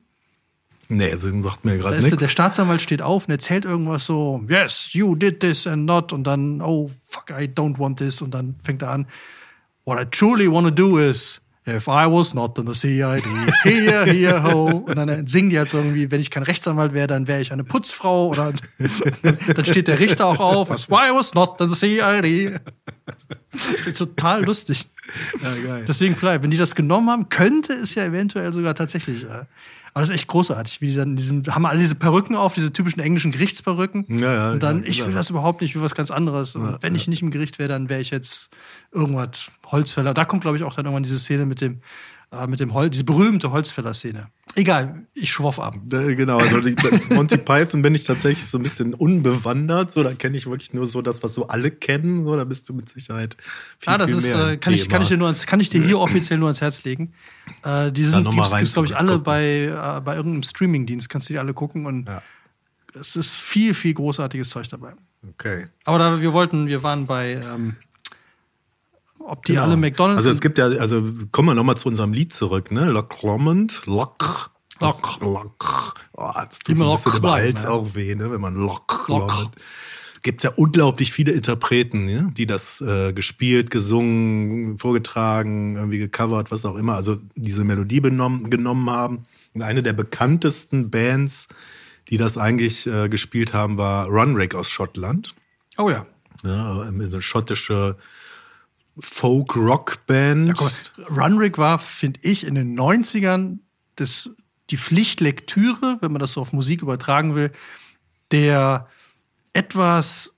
Nee, 0.89 1.09
also 1.09 1.29
sagt 1.41 1.63
mir 1.63 1.77
gerade 1.77 2.01
nichts. 2.01 2.17
der 2.17 2.27
Staatsanwalt 2.27 2.81
steht 2.81 3.01
auf 3.01 3.27
und 3.27 3.31
erzählt 3.31 3.63
irgendwas 3.63 4.05
so, 4.05 4.43
yes, 4.49 4.89
you 4.91 5.15
did 5.15 5.39
this 5.39 5.65
and 5.65 5.85
not, 5.85 6.11
und 6.11 6.25
dann, 6.25 6.61
oh, 6.61 6.91
fuck, 7.07 7.29
I 7.29 7.45
don't 7.45 7.79
want 7.79 7.99
this, 7.99 8.21
und 8.21 8.31
dann 8.31 8.55
fängt 8.61 8.81
er 8.81 8.91
an, 8.91 9.07
what 9.85 9.97
I 10.01 10.05
truly 10.05 10.51
want 10.51 10.67
to 10.67 10.71
do 10.71 10.99
is, 10.99 11.39
if 11.67 11.87
I 11.87 12.05
was 12.05 12.33
not 12.33 12.57
in 12.59 12.67
the 12.67 12.73
CID, 12.73 13.23
here, 13.63 14.05
here, 14.05 14.43
ho, 14.43 14.83
und 14.85 14.95
dann 14.95 15.25
singen 15.27 15.49
die 15.49 15.57
halt 15.57 15.69
so 15.69 15.77
irgendwie, 15.77 16.11
wenn 16.11 16.21
ich 16.21 16.29
kein 16.29 16.43
Rechtsanwalt 16.43 16.93
wäre, 16.93 17.07
dann 17.07 17.27
wäre 17.27 17.41
ich 17.41 17.51
eine 17.51 17.63
Putzfrau, 17.63 18.27
oder 18.27 18.53
dann 19.55 19.65
steht 19.65 19.87
der 19.87 19.99
Richter 19.99 20.27
auch 20.27 20.39
auf, 20.39 20.69
why 20.89 21.11
I 21.11 21.15
was 21.15 21.33
not 21.33 21.59
in 21.59 21.73
the 21.73 21.75
CID. 21.75 22.59
Total 23.97 24.43
lustig. 24.43 24.87
Ja. 25.41 25.79
Deswegen 25.87 26.15
vielleicht, 26.15 26.43
wenn 26.43 26.51
die 26.51 26.57
das 26.57 26.75
genommen 26.75 27.09
haben, 27.09 27.29
könnte 27.29 27.73
es 27.73 27.95
ja 27.95 28.03
eventuell 28.03 28.51
sogar 28.53 28.75
tatsächlich. 28.75 29.23
Äh, 29.23 29.45
aber 29.95 30.01
das 30.01 30.09
ist 30.09 30.15
echt 30.15 30.27
großartig, 30.27 30.81
wie 30.81 30.87
die 30.87 30.95
dann 30.95 31.11
in 31.11 31.15
diesem, 31.15 31.43
haben 31.47 31.65
alle 31.65 31.79
diese 31.79 31.95
Perücken 31.95 32.35
auf, 32.35 32.53
diese 32.53 32.73
typischen 32.73 32.99
englischen 32.99 33.31
Gerichtsperücken. 33.31 34.05
Ja, 34.09 34.33
ja, 34.33 34.51
und 34.51 34.61
dann, 34.61 34.83
ja, 34.83 34.89
ich 34.89 35.05
will 35.07 35.13
das 35.13 35.29
überhaupt 35.29 35.61
nicht, 35.61 35.69
ich 35.71 35.75
will 35.77 35.83
was 35.83 35.95
ganz 35.95 36.11
anderes. 36.11 36.53
Und 36.55 36.83
wenn 36.83 36.95
ich 36.95 37.07
nicht 37.07 37.21
im 37.21 37.31
Gericht 37.31 37.59
wäre, 37.59 37.69
dann 37.69 37.87
wäre 37.87 38.01
ich 38.01 38.09
jetzt 38.09 38.49
irgendwas 38.91 39.51
Holzfäller. 39.67 40.13
Da 40.13 40.25
kommt, 40.25 40.41
glaube 40.41 40.57
ich, 40.57 40.63
auch 40.63 40.75
dann 40.75 40.83
irgendwann 40.83 41.03
diese 41.03 41.17
Szene 41.17 41.45
mit 41.45 41.61
dem, 41.61 41.79
äh, 42.31 42.47
mit 42.47 42.59
dem 42.59 42.73
Holz, 42.73 42.91
diese 42.93 43.03
berühmte 43.03 43.51
Holzfäller-Szene. 43.51 44.27
Egal, 44.55 45.05
ich 45.13 45.31
schwoff 45.31 45.59
ab. 45.59 45.75
Genau, 45.89 46.37
also 46.37 46.61
die, 46.61 46.75
Monty 47.13 47.37
Python 47.37 47.81
bin 47.81 47.93
ich 47.93 48.03
tatsächlich 48.05 48.45
so 48.45 48.57
ein 48.57 48.63
bisschen 48.63 48.93
unbewandert. 48.93 49.91
So, 49.91 50.03
da 50.03 50.13
kenne 50.13 50.37
ich 50.37 50.45
wirklich 50.47 50.73
nur 50.73 50.87
so 50.87 51.01
das, 51.01 51.23
was 51.23 51.33
so 51.33 51.47
alle 51.47 51.71
kennen. 51.71 52.23
So, 52.23 52.35
da 52.37 52.43
bist 52.45 52.69
du 52.69 52.73
mit 52.73 52.87
Sicherheit 52.87 53.35
viel, 53.79 53.93
Ah, 53.93 53.97
das 53.97 54.07
viel 54.11 54.17
ist, 54.19 54.23
mehr 54.23 54.47
äh, 54.47 54.57
kann, 54.57 54.73
ich, 54.73 54.87
kann, 54.87 55.01
ich 55.01 55.09
dir 55.09 55.17
nur 55.17 55.27
ans, 55.27 55.45
kann 55.45 55.59
ich 55.59 55.69
dir 55.69 55.83
hier 55.83 55.99
offiziell 55.99 56.39
nur 56.39 56.47
ans 56.47 56.61
Herz 56.61 56.83
legen. 56.83 57.13
Äh, 57.63 57.91
die 57.91 58.05
sind, 58.05 58.29
gibt's, 58.29 58.51
gibt's 58.55 58.73
glaube 58.73 58.87
ich, 58.87 58.95
alle 58.95 59.19
bei, 59.19 59.43
äh, 59.65 60.01
bei 60.01 60.15
irgendeinem 60.15 60.43
Streamingdienst, 60.43 61.09
kannst 61.09 61.29
du 61.29 61.33
die 61.33 61.39
alle 61.39 61.53
gucken 61.53 61.85
und 61.85 62.07
Ja. 62.07 62.21
es 62.99 63.15
ist 63.15 63.33
viel, 63.35 63.73
viel 63.73 63.93
großartiges 63.93 64.49
Zeug 64.49 64.69
dabei. 64.69 64.93
Okay. 65.31 65.67
Aber 65.83 65.97
da, 65.99 66.21
wir 66.21 66.31
wollten, 66.33 66.67
wir 66.67 66.83
waren 66.83 67.07
bei, 67.07 67.33
ähm, 67.33 67.75
ob 69.25 69.45
die 69.45 69.53
Genau. 69.53 69.65
alle 69.65 69.77
McDonalds 69.77 70.17
Also 70.17 70.29
es 70.29 70.41
gibt 70.41 70.57
ja, 70.57 70.65
also 70.65 71.03
kommen 71.31 71.49
wir 71.49 71.55
nochmal 71.55 71.77
zu 71.77 71.87
unserem 71.87 72.13
Lied 72.13 72.33
zurück, 72.33 72.71
ne? 72.71 72.85
Loch 72.85 73.23
Lomond, 73.23 73.85
Loch. 73.85 74.49
Loch. 74.79 75.21
Loch. 75.21 75.93
Oh, 76.13 76.31
das 76.33 76.59
tut 76.59 76.77
so 76.77 76.89
ein 76.89 76.95
bisschen 76.95 77.23
im 77.23 77.29
Hals 77.29 77.63
ja. 77.63 77.69
auch 77.69 77.95
weh, 77.95 78.13
ne? 78.15 78.31
Wenn 78.31 78.41
man 78.41 78.55
Loch 78.55 79.07
Loch. 79.07 79.07
Lomond. 79.07 79.51
Gibt 80.21 80.41
ja 80.41 80.51
unglaublich 80.55 81.11
viele 81.11 81.33
Interpreten, 81.33 82.05
ne? 82.05 82.31
die 82.35 82.47
das 82.47 82.81
äh, 82.81 83.13
gespielt, 83.13 83.69
gesungen, 83.69 84.79
vorgetragen, 84.79 85.75
irgendwie 85.75 85.99
gecovert, 85.99 86.49
was 86.49 86.65
auch 86.65 86.77
immer. 86.77 86.95
Also 86.95 87.17
diese 87.35 87.63
Melodie 87.63 87.99
benommen, 87.99 88.49
genommen 88.49 88.89
haben. 88.89 89.25
Und 89.53 89.61
eine 89.61 89.83
der 89.83 89.93
bekanntesten 89.93 90.89
Bands, 90.89 91.47
die 92.09 92.17
das 92.17 92.39
eigentlich 92.39 92.87
äh, 92.87 93.07
gespielt 93.07 93.53
haben, 93.53 93.77
war 93.77 94.07
Runrig 94.07 94.55
aus 94.55 94.67
Schottland. 94.67 95.35
Oh 95.77 95.91
ja. 95.91 96.07
Ja, 96.43 96.81
eine 96.81 97.21
schottische 97.21 97.95
Folk-Rock-Band. 98.99 100.59
Mal, 100.59 100.71
Runrig 101.09 101.57
war, 101.57 101.79
finde 101.79 102.19
ich, 102.23 102.45
in 102.45 102.55
den 102.55 102.77
90ern 102.79 103.59
das, 103.95 104.29
die 104.69 104.77
Pflichtlektüre, 104.77 105.97
wenn 106.01 106.11
man 106.11 106.19
das 106.19 106.33
so 106.33 106.41
auf 106.41 106.53
Musik 106.53 106.81
übertragen 106.81 107.35
will, 107.35 107.51
der 108.31 108.87
etwas 109.53 110.33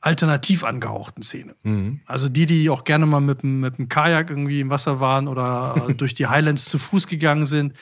alternativ 0.00 0.64
angehauchten 0.64 1.22
Szene. 1.22 1.54
Also 2.06 2.28
die, 2.28 2.44
die 2.46 2.68
auch 2.70 2.84
gerne 2.84 3.06
mal 3.06 3.20
mit, 3.20 3.42
dem- 3.42 3.60
mit 3.60 3.78
dem 3.78 3.88
Kajak 3.88 4.28
irgendwie 4.30 4.60
im 4.60 4.70
Wasser 4.70 5.00
waren 5.00 5.28
oder 5.28 5.88
durch 5.96 6.14
die 6.14 6.26
Highlands 6.26 6.66
zu 6.66 6.78
Fuß 6.78 7.06
gegangen 7.06 7.46
sind 7.46 7.72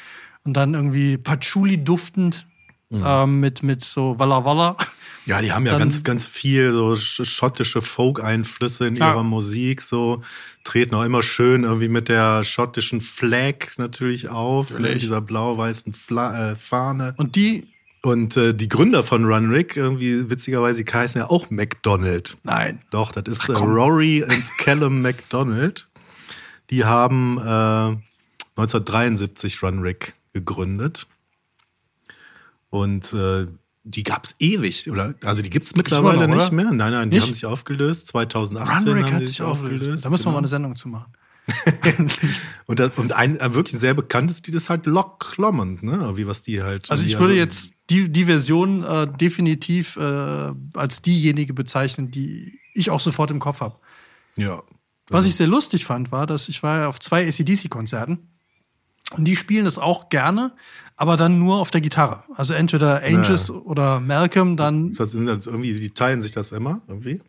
und 0.45 0.55
dann 0.55 0.75
irgendwie 0.75 1.19
Patchouli 1.19 1.83
duftend 1.83 2.47
ähm, 2.93 3.41
mit, 3.41 3.63
mit 3.63 3.85
so 3.85 4.19
Walla 4.19 4.45
Walla. 4.45 4.77
Ja, 5.25 5.41
die 5.41 5.53
haben 5.53 5.65
ja 5.67 5.73
Dann- 5.73 5.83
ganz, 5.83 6.03
ganz 6.05 6.27
viel 6.27 6.73
so 6.73 6.93
sch- 6.95 7.25
schottische 7.25 7.81
Folk-Einflüsse 7.81 8.87
in 8.89 8.97
Ja. 8.97 9.13
ihrer 9.13 9.23
Musik, 9.23 9.81
so 9.81 10.21
treten 10.65 10.95
auch 10.97 11.05
immer 11.05 11.23
schön 11.23 11.63
irgendwie 11.65 11.89
mit 11.89 12.09
der 12.09 12.43
schottischen 12.45 13.01
Flag 13.01 13.55
natürlich 13.79 14.29
auf, 14.29 14.71
ne, 14.71 14.81
Natürlich. 14.81 15.03
dieser 15.05 15.21
blau-weißen 15.21 15.93
äh, 16.19 16.57
Fahne. 16.57 17.15
Und 17.19 17.37
die, 17.37 17.69
Und 18.03 18.37
äh, 18.37 18.53
die 18.53 18.69
Gründer 18.69 19.05
von 19.05 19.25
Runrig, 19.25 19.77
irgendwie 19.77 20.29
witzigerweise, 20.29 20.83
die 20.83 20.93
heißen 20.93 21.21
ja 21.21 21.31
auch 21.31 21.51
McDonald. 21.51 22.37
nein, 22.43 22.81
Doch, 22.91 23.13
das 23.13 23.25
ist 23.39 23.49
äh. 23.49 23.53
Rory 23.53 24.25
und 24.25 24.43
Callum 24.59 25.03
McDonald. 25.03 25.89
Die 26.71 26.85
haben 26.85 27.39
äh, 27.39 27.97
1973 28.57 29.63
Runrig 29.63 30.15
gegründet. 30.33 31.07
Und 32.73 33.13
äh, 33.13 33.49
die 33.85 34.03
gab's 34.03 34.35
ewig, 34.39 34.91
oder? 34.91 35.15
Also 35.23 35.43
die 35.43 35.51
gibt's 35.51 35.77
mittlerweile 35.77 36.25
immer 36.25 36.37
noch, 36.37 36.43
nicht 36.45 36.53
mehr. 36.53 36.73
Nein, 36.73 36.93
nein, 36.93 37.11
die 37.11 37.17
Nicht? 37.17 37.27
haben 37.27 37.35
sich 37.35 37.45
aufgelöst. 37.45 38.07
2018 38.07 38.89
Runrig 38.89 39.05
haben 39.05 39.13
hat 39.13 39.21
die 39.21 39.27
sich 39.27 39.43
aufgelöst. 39.43 40.07
Da 40.07 40.09
müssen 40.09 40.23
wir 40.23 40.31
genau. 40.31 40.33
mal 40.33 40.39
eine 40.39 40.49
Sendung 40.49 40.75
zu 40.75 40.89
machen. 40.89 41.13
Und, 42.67 42.79
das, 42.79 42.93
und 42.97 43.13
ein 43.13 43.39
äh, 43.41 43.53
wirklich 43.53 43.79
sehr 43.79 43.93
bekanntes 43.95 44.41
Lied 44.45 44.55
ist 44.55 44.71
halt 44.71 44.87
Loch 44.87 45.37
Lomond, 45.37 45.83
ne? 45.83 46.17
Wie 46.17 46.27
was 46.29 46.43
die 46.43 46.63
halt. 46.63 46.89
Also 46.91 47.03
ich 47.03 47.11
irgendwie- 47.13 47.25
würde 47.25 47.37
jetzt 47.37 47.73
die, 47.91 48.09
die 48.09 48.25
Version 48.25 48.85
äh, 48.85 49.09
definitiv 49.09 49.97
äh, 49.97 50.53
als 50.75 51.03
diejenige 51.03 51.53
bezeichnen, 51.53 52.13
die 52.13 52.61
ich 52.73 52.91
auch 52.91 53.01
sofort 53.01 53.33
im 53.33 53.41
Kopf 53.41 53.61
habe. 53.61 53.77
Ja. 54.37 54.63
Was 55.09 55.25
ich 55.25 55.35
sehr 55.35 55.49
lustig 55.49 55.85
fand, 55.85 56.13
war, 56.13 56.27
dass 56.27 56.49
ich 56.49 56.63
war 56.63 56.89
auf 56.89 57.01
zwei 57.01 57.27
ACDC-Konzerten 57.27 58.32
und 59.17 59.25
die 59.25 59.37
spielen 59.37 59.65
das 59.65 59.79
auch 59.79 60.09
gerne, 60.09 60.53
aber 60.97 61.17
dann 61.17 61.39
nur 61.39 61.57
auf 61.57 61.71
der 61.71 61.81
Gitarre. 61.81 62.23
Also 62.35 62.55
entweder 62.55 63.03
Angels 63.03 63.51
oder 63.51 64.01
Malcolm, 64.01 64.57
dann 64.57 64.93
Das 64.93 65.13
das 65.13 65.15
irgendwie, 65.47 65.79
die 65.79 65.91
teilen 65.91 66.21
sich 66.21 66.33
das 66.33 66.53
immer 66.53 66.83
irgendwie. 66.89 67.21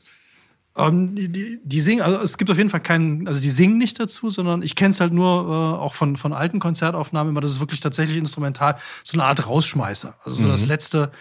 ähm, 0.78 1.16
die, 1.16 1.30
die, 1.30 1.60
die 1.64 1.82
singen, 1.82 2.02
also 2.02 2.20
es 2.20 2.38
gibt 2.38 2.50
auf 2.52 2.58
jeden 2.58 2.70
Fall 2.70 2.82
keinen, 2.82 3.28
also 3.28 3.42
die 3.42 3.50
singen 3.50 3.78
nicht 3.78 4.00
dazu, 4.00 4.30
sondern 4.30 4.62
ich 4.64 4.76
kenne 4.76 4.92
es 4.92 5.00
halt 5.00 5.14
nur 5.14 5.44
äh, 5.46 5.80
auch 5.82 5.94
von, 5.94 6.18
von 6.18 6.34
alten 6.34 6.60
Konzertaufnahmen 6.60 7.32
immer, 7.32 7.42
das 7.42 7.52
ist 7.52 7.60
wirklich 7.60 7.80
tatsächlich 7.80 8.18
instrumental, 8.18 8.76
so 9.04 9.18
eine 9.18 9.26
Art 9.26 9.46
Rausschmeißer. 9.48 10.16
Also 10.24 10.44
so 10.44 10.48
das 10.48 10.66
Letzte, 10.66 11.12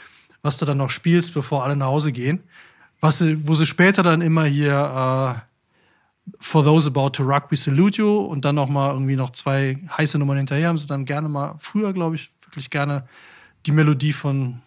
was 0.43 0.59
du 0.59 0.65
dann 0.65 0.79
noch 0.79 0.91
spielst, 0.91 1.35
bevor 1.35 1.65
alle 1.65 1.77
nach 1.77 1.87
Hause 1.87 2.13
gehen. 2.13 2.41
Was 3.01 3.19
sie, 3.19 3.47
wo 3.49 3.55
sie 3.55 3.67
später 3.67 4.03
dann 4.03 4.21
immer 4.21 4.45
hier 4.45 4.73
äh, 4.73 5.41
For 6.39 6.65
Those 6.65 6.89
About 6.89 7.11
to 7.11 7.25
Rock 7.25 7.51
We 7.51 7.57
Salute 7.57 7.99
You 8.01 8.19
und 8.21 8.45
dann 8.45 8.55
noch 8.55 8.69
mal 8.69 8.93
irgendwie 8.93 9.17
noch 9.17 9.31
zwei 9.31 9.79
heiße 9.97 10.19
Nummern 10.19 10.37
hinterher 10.37 10.69
haben 10.69 10.79
sie 10.79 10.87
dann 10.87 11.05
gerne 11.05 11.29
mal, 11.29 11.55
früher 11.59 11.93
glaube 11.93 12.15
ich, 12.17 12.31
wirklich 12.47 12.71
gerne 12.71 13.05
die 13.67 13.73
Melodie 13.73 14.13
von 14.13 14.61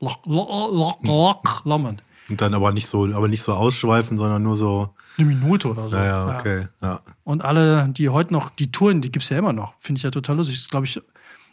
Loch, 0.00 0.24
Loch, 0.26 0.70
Loch, 0.72 1.02
Loch 1.02 1.64
Lomond. 1.64 2.02
Und 2.28 2.40
dann 2.40 2.54
aber 2.54 2.72
nicht 2.72 2.86
so, 2.86 3.04
aber 3.14 3.28
nicht 3.28 3.42
so 3.42 3.52
ausschweifen, 3.52 4.16
sondern 4.16 4.42
nur 4.42 4.56
so, 4.56 4.94
Eine 5.18 5.26
Minute 5.26 5.68
oder 5.70 5.88
so. 5.88 5.96
naja, 5.96 6.38
okay, 6.38 6.68
ja. 6.80 7.00
Und 7.22 7.44
alle, 7.44 7.88
die 7.90 8.08
heute 8.08 8.32
noch, 8.32 8.50
die 8.50 8.72
Touren, 8.72 9.00
die 9.02 9.12
gibt's 9.12 9.28
ja 9.28 9.38
immer 9.38 9.52
noch. 9.52 9.74
Finde 9.78 9.98
ich 9.98 10.04
ja 10.04 10.10
total 10.10 10.36
lustig. 10.36 10.56
Das 10.56 10.68
glaube 10.70 10.86
ich, 10.86 11.00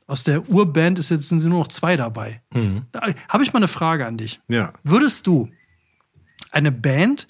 aus 0.08 0.24
der 0.24 0.48
Urband 0.50 0.98
ist 1.00 1.10
jetzt, 1.10 1.28
sind 1.28 1.42
sie 1.42 1.50
nur 1.50 1.60
noch 1.60 1.68
zwei 1.68 1.98
dabei. 1.98 2.42
Da 2.92 3.02
habe 3.30 3.44
ich 3.44 3.52
mal 3.52 3.58
eine 3.60 3.68
Frage 3.68 4.06
an 4.06 4.18
dich. 4.18 4.40
Ja. 4.48 4.74
Würdest 4.84 5.28
du 5.28 5.50
eine 6.52 6.72
Band, 6.72 7.28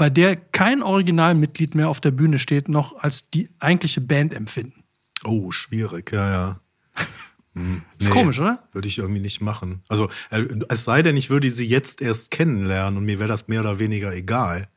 bei 0.00 0.08
der 0.08 0.34
kein 0.34 0.82
Originalmitglied 0.82 1.74
mehr 1.74 1.90
auf 1.90 2.00
der 2.00 2.10
Bühne 2.10 2.38
steht, 2.38 2.70
noch 2.70 2.96
als 3.02 3.28
die 3.28 3.50
eigentliche 3.58 4.00
Band 4.00 4.32
empfinden? 4.32 4.82
Oh, 5.24 5.50
schwierig, 5.50 6.10
ja, 6.10 6.30
ja. 6.30 6.60
Hm, 7.52 7.82
Ist 7.98 8.10
komisch, 8.10 8.38
oder? 8.38 8.62
Würde 8.72 8.86
ich 8.86 8.98
irgendwie 8.98 9.20
nicht 9.20 9.40
machen. 9.40 9.82
Also, 9.88 10.08
äh, 10.30 10.44
es 10.68 10.84
sei 10.84 11.02
denn, 11.02 11.16
ich 11.16 11.30
würde 11.30 11.50
sie 11.50 11.66
jetzt 11.66 12.00
erst 12.00 12.30
kennenlernen 12.30 12.96
und 12.96 13.04
mir 13.04 13.18
wäre 13.18 13.28
das 13.28 13.48
mehr 13.48 13.60
oder 13.60 13.80
weniger 13.80 14.14
egal. 14.14 14.68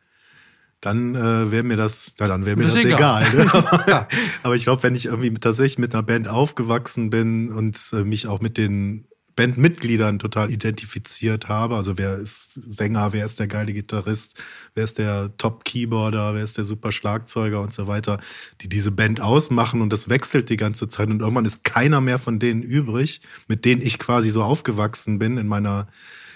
Dann 0.81 1.13
äh, 1.13 1.51
wäre 1.51 1.61
mir 1.61 1.77
das, 1.77 2.15
ja, 2.19 2.27
dann 2.27 2.47
wäre 2.47 2.57
mir 2.57 2.63
Das 2.63 2.73
das, 2.73 2.83
egal. 2.83 3.23
egal. 3.31 3.45
ne? 3.45 3.53
aber, 3.53 4.07
aber 4.41 4.55
ich 4.55 4.63
glaube, 4.63 4.81
wenn 4.81 4.95
ich 4.95 5.05
irgendwie 5.05 5.31
tatsächlich 5.35 5.77
mit 5.77 5.93
einer 5.93 6.01
Band 6.01 6.27
aufgewachsen 6.27 7.11
bin 7.11 7.51
und 7.51 7.79
äh, 7.93 8.03
mich 8.03 8.25
auch 8.25 8.41
mit 8.41 8.57
den 8.57 9.05
Bandmitgliedern 9.35 10.19
total 10.19 10.51
identifiziert 10.51 11.49
habe. 11.49 11.75
Also 11.75 11.97
wer 11.97 12.17
ist 12.17 12.53
Sänger, 12.53 13.13
wer 13.13 13.25
ist 13.25 13.39
der 13.39 13.47
geile 13.47 13.73
Gitarrist, 13.73 14.41
wer 14.75 14.83
ist 14.83 14.97
der 14.97 15.35
Top-Keyboarder, 15.37 16.35
wer 16.35 16.43
ist 16.43 16.57
der 16.57 16.65
super 16.65 16.91
Schlagzeuger 16.91 17.61
und 17.61 17.73
so 17.73 17.87
weiter, 17.87 18.19
die 18.61 18.69
diese 18.69 18.91
Band 18.91 19.21
ausmachen 19.21 19.81
und 19.81 19.91
das 19.91 20.09
wechselt 20.09 20.49
die 20.49 20.57
ganze 20.57 20.87
Zeit 20.87 21.09
und 21.09 21.21
irgendwann 21.21 21.45
ist 21.45 21.63
keiner 21.63 22.01
mehr 22.01 22.19
von 22.19 22.39
denen 22.39 22.63
übrig, 22.63 23.21
mit 23.47 23.65
denen 23.65 23.81
ich 23.81 23.99
quasi 23.99 24.29
so 24.29 24.43
aufgewachsen 24.43 25.19
bin 25.19 25.37
in 25.37 25.47
meiner 25.47 25.87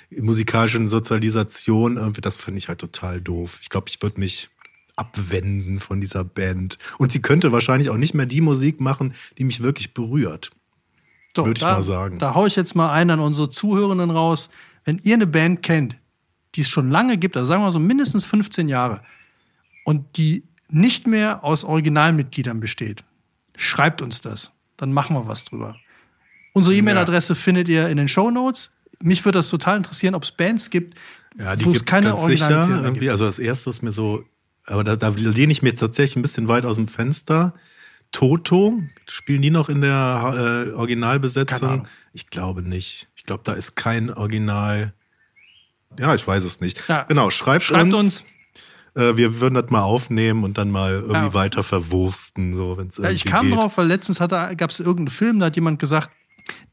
musikalischen 0.10 0.88
Sozialisation. 0.88 2.14
Das 2.22 2.38
finde 2.38 2.60
ich 2.60 2.68
halt 2.70 2.80
total 2.80 3.22
doof. 3.22 3.60
Ich 3.62 3.70
glaube, 3.70 3.90
ich 3.90 4.02
würde 4.02 4.20
mich 4.20 4.50
abwenden 4.96 5.80
von 5.80 6.02
dieser 6.02 6.24
Band. 6.24 6.78
Und 6.98 7.12
sie 7.12 7.22
könnte 7.22 7.52
wahrscheinlich 7.52 7.90
auch 7.90 7.98
nicht 7.98 8.14
mehr 8.14 8.26
die 8.26 8.42
Musik 8.42 8.80
machen, 8.80 9.14
die 9.38 9.44
mich 9.44 9.62
wirklich 9.62 9.94
berührt. 9.94 10.50
So, 11.36 11.46
würde 11.46 11.58
ich 11.58 11.64
da, 11.64 11.74
mal 11.74 11.82
sagen. 11.82 12.20
Da 12.20 12.34
haue 12.34 12.48
ich 12.48 12.56
jetzt 12.56 12.76
mal 12.76 12.92
einen 12.92 13.12
an 13.12 13.20
unsere 13.20 13.50
Zuhörenden 13.50 14.10
raus. 14.10 14.50
Wenn 14.86 15.00
ihr 15.04 15.16
eine 15.16 15.28
Band 15.28 15.62
kennt, 15.62 15.96
die 16.56 16.62
es 16.62 16.68
schon 16.70 16.90
lange 16.90 17.18
gibt, 17.18 17.38
also 17.38 17.48
sagen 17.48 17.62
wir 17.64 17.72
so 17.72 17.80
mindestens 17.80 18.26
15 18.26 18.70
Jahre, 18.70 19.02
und 19.86 20.18
die 20.18 20.44
nicht 20.70 21.08
mehr 21.08 21.44
aus 21.44 21.64
Originalmitgliedern 21.64 22.60
besteht, 22.60 23.04
schreibt 23.56 24.02
uns 24.02 24.22
das. 24.22 24.52
Dann 24.76 24.92
machen 24.92 25.16
wir 25.16 25.28
was 25.28 25.46
drüber. 25.46 25.76
Unsere 26.54 26.76
E-Mail-Adresse 26.76 27.36
findet 27.36 27.70
ihr 27.70 27.88
in 27.88 27.98
den 27.98 28.08
Show 28.08 28.32
Notes. 28.32 28.72
Mich 29.00 29.24
würde 29.24 29.40
das 29.40 29.50
total 29.50 29.78
interessieren, 29.78 30.16
ob 30.16 30.24
es 30.24 30.32
Bands 30.32 30.70
gibt, 30.70 30.96
Ja, 31.38 31.56
die 31.56 31.66
wo 31.66 31.72
es 31.72 31.86
keine 31.86 32.10
ganz 32.10 32.26
sicher. 32.26 32.68
Irgendwie. 32.68 33.00
gibt. 33.02 33.12
Also 33.12 33.26
das 33.26 33.40
erste 33.40 33.70
ist 33.70 33.84
mir 33.84 33.92
so, 33.92 34.24
aber 34.66 34.84
da, 34.84 34.96
da 34.96 35.10
lehne 35.10 35.52
ich 35.52 35.62
mir 35.62 35.70
jetzt 35.70 35.80
tatsächlich 35.80 36.16
ein 36.18 36.22
bisschen 36.22 36.48
weit 36.48 36.66
aus 36.66 36.76
dem 36.76 36.88
Fenster. 36.88 37.54
Toto, 38.12 38.82
spielen 39.08 39.42
die 39.42 39.50
noch 39.52 39.70
in 39.70 39.82
der 39.82 40.66
äh, 40.70 40.72
Originalbesetzung? 40.74 41.88
Ich 42.14 42.30
glaube 42.30 42.62
nicht. 42.62 43.08
Ich 43.16 43.26
glaube, 43.26 43.42
da 43.44 43.54
ist 43.54 43.76
kein 43.76 44.12
Original. 44.14 44.94
Ja, 46.00 46.16
ich 46.16 46.26
weiß 46.28 46.44
es 46.44 46.62
nicht. 46.62 46.88
Ja. 46.88 47.04
Genau, 47.04 47.30
schreibt, 47.30 47.64
Schreibt 47.66 47.94
uns. 47.94 47.94
uns. 47.94 48.24
Äh, 48.96 49.18
wir 49.18 49.42
würden 49.42 49.56
das 49.56 49.70
mal 49.70 49.82
aufnehmen 49.82 50.44
und 50.44 50.58
dann 50.58 50.72
mal 50.72 50.94
irgendwie 50.94 51.14
Ja. 51.14 51.34
weiter 51.34 51.64
verwursten, 51.64 52.56
so 52.56 52.78
wenn 52.78 52.88
es 52.88 52.98
Ja, 52.98 53.10
ich 53.12 53.26
kam 53.26 53.48
geht. 53.48 53.56
drauf, 53.56 53.78
weil 53.78 53.88
letztens 53.88 54.18
gab 54.20 54.70
es 54.70 54.80
irgendeinen 54.80 55.10
Film, 55.10 55.40
da 55.40 55.48
hat 55.48 55.56
jemand 55.56 55.80
gesagt, 55.80 56.10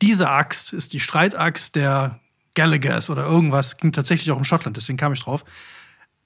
diese 0.00 0.30
Axt 0.30 0.72
ist 0.72 0.92
die 0.92 1.00
Streitaxt 1.00 1.74
der 1.74 2.20
Gallagher's 2.54 3.10
oder 3.10 3.26
irgendwas. 3.26 3.76
Ging 3.76 3.92
tatsächlich 3.92 4.30
auch 4.30 4.38
in 4.38 4.44
Schottland, 4.44 4.76
deswegen 4.76 4.96
kam 4.96 5.12
ich 5.12 5.20
drauf. 5.20 5.44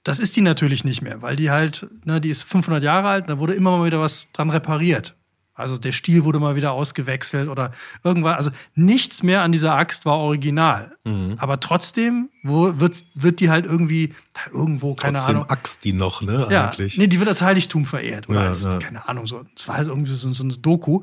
Das 0.03 0.19
ist 0.19 0.35
die 0.35 0.41
natürlich 0.41 0.83
nicht 0.83 1.01
mehr, 1.01 1.21
weil 1.21 1.35
die 1.35 1.51
halt, 1.51 1.87
ne, 2.05 2.21
die 2.21 2.29
ist 2.29 2.43
500 2.43 2.83
Jahre 2.83 3.09
alt, 3.09 3.29
da 3.29 3.39
wurde 3.39 3.53
immer 3.53 3.77
mal 3.77 3.85
wieder 3.85 3.99
was 3.99 4.31
dran 4.31 4.49
repariert. 4.49 5.15
Also 5.59 5.77
der 5.77 5.91
Stiel 5.91 6.23
wurde 6.23 6.39
mal 6.39 6.55
wieder 6.55 6.71
ausgewechselt 6.71 7.49
oder 7.49 7.73
irgendwas. 8.05 8.37
Also 8.37 8.51
nichts 8.75 9.23
mehr 9.23 9.41
an 9.41 9.51
dieser 9.51 9.75
Axt 9.75 10.05
war 10.05 10.17
original. 10.19 10.95
Mhm. 11.03 11.35
Aber 11.37 11.59
trotzdem 11.59 12.29
wo, 12.43 12.79
wird, 12.79 13.03
wird 13.13 13.41
die 13.41 13.49
halt 13.49 13.65
irgendwie 13.65 14.13
irgendwo, 14.53 14.95
keine 14.95 15.17
Trotzdem 15.17 15.35
Ahnung. 15.35 15.49
Axt 15.49 15.83
die 15.83 15.91
noch, 15.91 16.21
ne? 16.21 16.47
Ja, 16.49 16.69
eigentlich. 16.69 16.97
nee, 16.97 17.07
die 17.07 17.19
wird 17.19 17.27
als 17.27 17.41
Heiligtum 17.41 17.85
verehrt. 17.85 18.29
Oder 18.29 18.43
Ja, 18.43 18.47
als, 18.47 18.63
ja. 18.63 18.79
keine 18.79 19.05
Ahnung, 19.09 19.27
so. 19.27 19.43
Es 19.53 19.67
war 19.67 19.75
halt 19.75 19.89
irgendwie 19.89 20.09
so, 20.13 20.31
so 20.31 20.43
eine 20.45 20.53
Doku. 20.53 21.01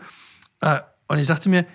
Äh, 0.62 0.80
und 1.08 1.18
ich 1.18 1.26
dachte 1.26 1.50
mir, 1.50 1.66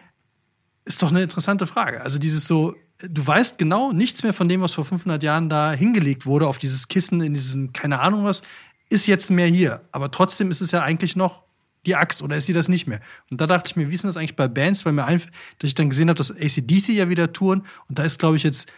ist 0.84 1.04
doch 1.04 1.12
eine 1.12 1.22
interessante 1.22 1.68
Frage. 1.68 2.02
Also 2.02 2.18
dieses 2.18 2.48
so, 2.48 2.74
du 3.10 3.26
weißt 3.26 3.58
genau 3.58 3.92
nichts 3.92 4.24
mehr 4.24 4.34
von 4.34 4.50
dem, 4.50 4.62
was 4.62 4.74
vor 4.74 4.86
500 4.86 5.22
Jahren 5.24 5.50
da 5.50 5.72
hingelegt 5.72 6.26
wurde, 6.26 6.48
auf 6.48 6.58
dieses 6.58 6.88
Kissen, 6.88 7.22
in 7.22 7.34
diesen, 7.34 7.74
keine 7.74 8.00
Ahnung 8.00 8.24
was, 8.24 8.42
ist 8.90 9.08
jetzt 9.08 9.32
mehr 9.32 9.48
hier. 9.48 9.82
Aber 9.92 10.12
trotzdem 10.12 10.52
ist 10.52 10.62
es 10.62 10.72
ja 10.72 10.84
eigentlich 10.84 11.16
noch 11.16 11.44
die 11.86 11.96
Axt 11.96 12.22
oder 12.22 12.36
ist 12.36 12.46
sie 12.46 12.54
das 12.54 12.68
nicht 12.68 12.88
mehr? 12.88 13.00
Und 13.30 13.42
da 13.42 13.48
dachte 13.48 13.70
ich 13.70 13.76
mir, 13.76 13.90
wie 13.90 13.96
ist 13.96 14.04
denn 14.04 14.10
das 14.10 14.18
eigentlich 14.18 14.36
bei 14.36 14.48
Bands? 14.48 14.86
Weil 14.86 14.94
mir 14.94 15.06
einfach, 15.06 15.30
dass 15.60 15.70
ich 15.70 15.76
dann 15.76 15.90
gesehen 15.90 16.10
habe, 16.10 16.18
dass 16.18 16.32
ACDC 16.32 16.90
ja 16.90 17.10
wieder 17.10 17.34
touren 17.34 17.64
und 17.90 17.98
da 17.98 18.04
ist, 18.04 18.20
glaube 18.20 18.36
ich, 18.36 18.44
jetzt 18.44 18.72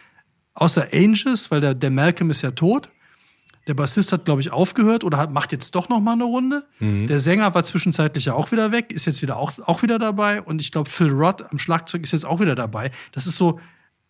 außer 0.54 0.88
Angels, 0.92 1.50
weil 1.50 1.60
der, 1.60 1.74
der 1.74 1.90
Malcolm 1.90 2.30
ist 2.30 2.42
ja 2.42 2.52
tot, 2.52 2.90
der 3.66 3.74
Bassist 3.74 4.12
hat, 4.12 4.26
glaube 4.26 4.40
ich, 4.40 4.52
aufgehört 4.52 5.04
oder 5.04 5.18
hat, 5.18 5.32
macht 5.32 5.52
jetzt 5.52 5.74
doch 5.74 5.88
noch 5.88 6.00
mal 6.00 6.12
eine 6.12 6.24
Runde. 6.24 6.66
Der 7.06 7.18
Sänger 7.18 7.54
war 7.54 7.64
zwischenzeitlich 7.64 8.26
ja 8.26 8.34
auch 8.34 8.52
wieder 8.52 8.72
weg, 8.72 8.92
ist 8.92 9.06
jetzt 9.06 9.22
wieder 9.22 9.36
auch, 9.36 9.52
auch 9.64 9.82
wieder 9.82 9.98
dabei. 9.98 10.42
Und 10.42 10.60
ich 10.60 10.70
glaube, 10.70 10.90
Phil 10.90 11.10
Roth 11.10 11.50
am 11.50 11.58
Schlagzeug 11.58 12.02
ist 12.02 12.12
jetzt 12.12 12.26
auch 12.26 12.40
wieder 12.40 12.54
dabei. 12.54 12.90
Das 13.12 13.26
ist 13.26 13.36
so, 13.36 13.58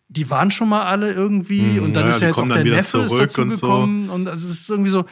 die 0.07 0.29
waren 0.29 0.51
schon 0.51 0.69
mal 0.69 0.83
alle 0.83 1.11
irgendwie 1.11 1.61
Mhm, 1.61 1.83
und 1.83 1.93
dann 1.95 2.05
ja, 2.05 2.09
ist 2.11 2.21
ja 2.21 2.27
jetzt 2.27 2.39
auch 2.39 2.47
der 2.47 2.63
Neffe 2.63 2.99
ist 2.99 3.17
dazu 3.17 3.41
und 3.41 3.53
so. 3.53 3.67
gekommen. 3.67 4.09
Und 4.09 4.27
also 4.27 4.47
es 4.47 4.61
ist 4.61 4.69
irgendwie 4.69 4.91
so, 4.91 5.05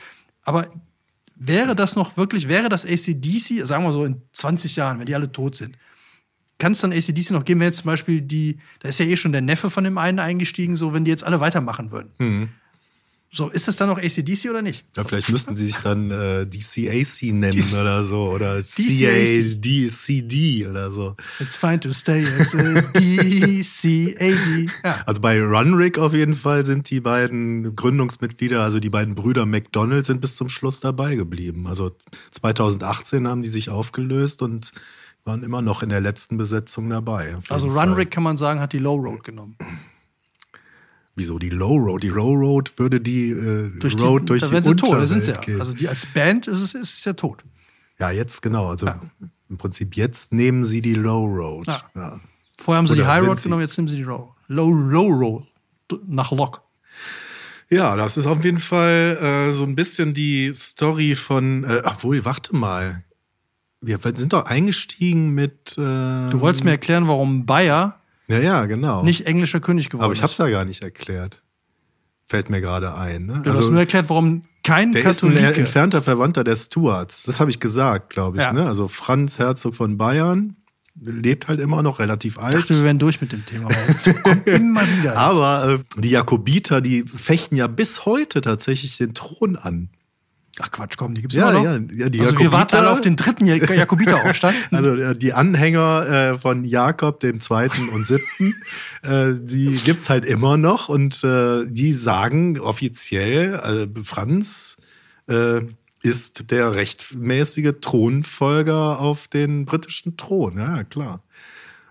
aber 0.43 0.67
wäre 1.35 1.75
das 1.75 1.95
noch 1.95 2.15
wirklich, 2.15 2.47
wäre 2.47 2.69
das 2.69 2.85
ACDC, 2.85 3.65
sagen 3.65 3.83
wir 3.83 3.91
so 3.91 4.05
in 4.05 4.21
20 4.33 4.75
Jahren, 4.75 4.99
wenn 4.99 5.05
die 5.05 5.15
alle 5.15 5.31
tot 5.31 5.55
sind, 5.55 5.77
kann 6.59 6.73
es 6.73 6.79
dann 6.81 6.93
ACDC 6.93 7.31
noch 7.31 7.43
geben, 7.43 7.59
wenn 7.59 7.67
jetzt 7.67 7.79
zum 7.79 7.87
Beispiel 7.87 8.21
die, 8.21 8.59
da 8.79 8.89
ist 8.89 8.99
ja 8.99 9.05
eh 9.05 9.15
schon 9.17 9.31
der 9.31 9.41
Neffe 9.41 9.69
von 9.69 9.83
dem 9.83 9.97
einen 9.97 10.19
eingestiegen, 10.19 10.75
so 10.75 10.93
wenn 10.93 11.03
die 11.05 11.11
jetzt 11.11 11.23
alle 11.23 11.39
weitermachen 11.39 11.91
würden. 11.91 12.11
Mhm. 12.19 12.49
So, 13.35 13.49
ist 13.49 13.67
das 13.67 13.77
dann 13.77 13.89
noch 13.89 13.97
ACDC 13.97 14.47
oder 14.51 14.61
nicht? 14.61 14.85
Ja, 14.95 15.03
vielleicht 15.03 15.31
müssten 15.31 15.55
sie 15.55 15.65
sich 15.65 15.77
dann 15.77 16.11
äh, 16.11 16.45
DCAC 16.45 17.33
nennen 17.33 17.73
oder 17.73 18.03
so. 18.03 18.29
Oder. 18.29 18.61
CADCD 18.61 19.65
oder 20.67 20.91
so. 20.91 21.15
It's 21.39 21.57
fine 21.57 21.79
to 21.79 21.91
stay 21.91 22.27
at 22.27 22.53
uh, 22.53 22.81
DCAD. 22.93 24.71
Ja. 24.83 25.01
Also 25.07 25.19
bei 25.19 25.41
Runrig 25.41 25.97
auf 25.97 26.13
jeden 26.13 26.35
Fall 26.35 26.63
sind 26.63 26.91
die 26.91 26.99
beiden 26.99 27.75
Gründungsmitglieder, 27.75 28.61
also 28.61 28.79
die 28.79 28.91
beiden 28.91 29.15
Brüder 29.15 29.47
McDonald, 29.47 30.05
sind 30.05 30.21
bis 30.21 30.35
zum 30.35 30.49
Schluss 30.49 30.79
dabei 30.79 31.15
geblieben. 31.15 31.65
Also 31.65 31.89
2018 32.29 33.27
haben 33.27 33.41
die 33.41 33.49
sich 33.49 33.71
aufgelöst 33.71 34.43
und 34.43 34.73
waren 35.25 35.41
immer 35.41 35.63
noch 35.63 35.81
in 35.81 35.89
der 35.89 36.01
letzten 36.01 36.37
Besetzung 36.37 36.87
dabei. 36.87 37.35
Also. 37.49 37.69
Runrig 37.69 38.11
kann 38.11 38.21
man 38.21 38.37
sagen, 38.37 38.59
hat 38.59 38.73
die 38.73 38.79
Low 38.79 38.97
Road 38.97 39.23
genommen. 39.23 39.55
Wieso 41.15 41.37
die 41.37 41.49
Low 41.49 41.75
Road? 41.77 42.01
Die 42.03 42.09
Low 42.09 42.33
Road 42.33 42.71
würde 42.77 42.99
die 42.99 43.29
äh, 43.29 43.69
Durch 43.79 43.95
die, 43.95 44.03
Road 44.03 44.29
durch 44.29 44.41
da 44.41 44.47
die 44.49 44.63
sie 44.63 44.75
tot, 44.75 44.81
da 44.81 44.85
Unterwelt 44.87 45.09
sind 45.09 45.23
sie 45.23 45.31
ja. 45.31 45.39
gehen. 45.39 45.59
Also 45.59 45.73
die 45.73 45.87
als 45.87 46.05
Band 46.07 46.47
ist 46.47 46.61
es, 46.61 46.73
ist 46.73 46.97
es 46.97 47.03
ja 47.05 47.13
tot. 47.13 47.43
ja, 47.99 48.09
jetzt 48.11 48.41
genau. 48.41 48.69
Also 48.69 48.87
Ja. 48.87 48.99
im 49.49 49.57
Prinzip 49.57 49.95
jetzt 49.95 50.33
nehmen 50.33 50.63
sie 50.65 50.81
die 50.81 50.95
Low 50.95 51.25
Road. 51.25 51.67
Ja. 51.67 51.81
Ja. 51.95 52.19
Vorher 52.59 52.79
haben 52.79 52.87
sie 52.87 52.93
Oder 52.93 53.03
die 53.03 53.07
High 53.07 53.23
Road 53.27 53.43
genommen, 53.43 53.61
jetzt 53.61 53.77
nehmen 53.77 53.87
sie 53.87 53.97
die 53.97 54.03
Low, 54.03 54.33
Low, 54.47 54.69
Low 54.71 55.07
Road 55.09 55.43
nach 56.07 56.31
Lok. 56.31 56.61
Ja, 57.69 57.95
das 57.95 58.17
ist 58.17 58.25
auf 58.27 58.43
jeden 58.43 58.59
Fall 58.59 59.17
äh, 59.21 59.53
so 59.53 59.63
ein 59.63 59.75
bisschen 59.75 60.13
die 60.13 60.51
Story 60.55 61.15
von. 61.15 61.63
Äh, 61.63 61.81
obwohl, 61.85 62.23
warte 62.25 62.55
mal. 62.55 63.03
Wir 63.81 63.99
sind 64.15 64.31
doch 64.33 64.45
eingestiegen 64.45 65.31
mit. 65.31 65.73
Äh, 65.77 66.29
Du 66.29 66.39
wolltest 66.39 66.63
mir 66.63 66.71
erklären, 66.71 67.07
warum 67.07 67.45
Bayer 67.45 67.99
Ja, 68.33 68.39
ja, 68.39 68.65
genau. 68.65 69.03
nicht 69.03 69.25
englischer 69.25 69.59
König 69.59 69.89
geworden 69.89 70.03
Aber 70.05 70.13
ich 70.13 70.19
ist. 70.19 70.23
hab's 70.23 70.37
ja 70.37 70.49
gar 70.49 70.65
nicht 70.65 70.83
erklärt. 70.83 71.43
Fällt 72.25 72.49
mir 72.49 72.61
gerade 72.61 72.95
ein. 72.95 73.25
Ne? 73.25 73.41
Du 73.43 73.51
hast 73.51 73.69
nur 73.69 73.79
erklärt, 73.79 74.09
warum 74.09 74.43
kein 74.63 74.93
der 74.93 75.01
ist 75.01 75.23
ein 75.23 75.33
Katholike. 75.33 75.59
entfernter 75.61 76.01
Verwandter 76.01 76.43
der 76.43 76.55
Stuarts. 76.55 77.23
Das 77.23 77.39
habe 77.39 77.51
ich 77.51 77.59
gesagt, 77.59 78.09
glaube 78.11 78.37
ich. 78.37 78.43
Ja. 78.43 78.53
Ne? 78.53 78.65
Also 78.65 78.87
Franz 78.87 79.39
Herzog 79.39 79.75
von 79.75 79.97
Bayern 79.97 80.55
lebt 80.99 81.47
halt 81.47 81.59
immer 81.59 81.81
noch 81.83 81.99
relativ 81.99 82.37
ich 82.37 82.43
alt. 82.43 82.55
dachte, 82.55 82.75
wir 82.75 82.83
wären 82.83 82.99
durch 82.99 83.19
mit 83.19 83.31
dem 83.31 83.45
Thema. 83.45 83.69
Es 83.87 84.07
immer 84.45 84.81
wieder. 84.97 85.17
Aber 85.17 85.67
äh, 85.67 85.99
die 85.99 86.11
Jakobiter, 86.11 86.81
die 86.81 87.03
fechten 87.03 87.55
ja 87.55 87.67
bis 87.67 88.05
heute 88.05 88.41
tatsächlich 88.41 88.97
den 88.97 89.13
Thron 89.13 89.55
an. 89.55 89.89
Ach 90.59 90.69
Quatsch, 90.69 90.97
komm, 90.97 91.15
die 91.15 91.21
gibt's 91.21 91.35
Ja, 91.35 91.49
immer 91.49 91.57
noch. 91.59 91.65
ja, 91.65 92.03
ja, 92.03 92.09
die 92.09 92.21
also 92.21 92.37
wir 92.37 92.51
warten 92.51 92.75
alle 92.75 92.91
auf 92.91 93.01
den 93.01 93.15
dritten 93.15 93.45
Jak- 93.47 93.69
Jakobiteraufstand. 93.75 94.53
Also 94.71 94.95
äh, 94.95 95.17
die 95.17 95.33
Anhänger 95.33 96.33
äh, 96.33 96.37
von 96.37 96.63
Jakob 96.63 97.19
dem 97.21 97.39
Zweiten 97.39 97.89
und 97.89 98.05
Siebten, 98.05 98.53
äh, 99.01 99.33
die 99.33 99.79
gibt's 99.83 100.09
halt 100.11 100.25
immer 100.25 100.57
noch 100.57 100.89
und 100.89 101.23
äh, 101.23 101.65
die 101.67 101.93
sagen 101.93 102.59
offiziell, 102.59 103.89
äh, 103.95 104.03
Franz 104.03 104.77
äh, 105.27 105.61
ist 106.03 106.51
der 106.51 106.75
rechtmäßige 106.75 107.73
Thronfolger 107.81 108.99
auf 108.99 109.27
den 109.27 109.65
britischen 109.65 110.17
Thron. 110.17 110.57
Ja, 110.57 110.83
klar. 110.83 111.23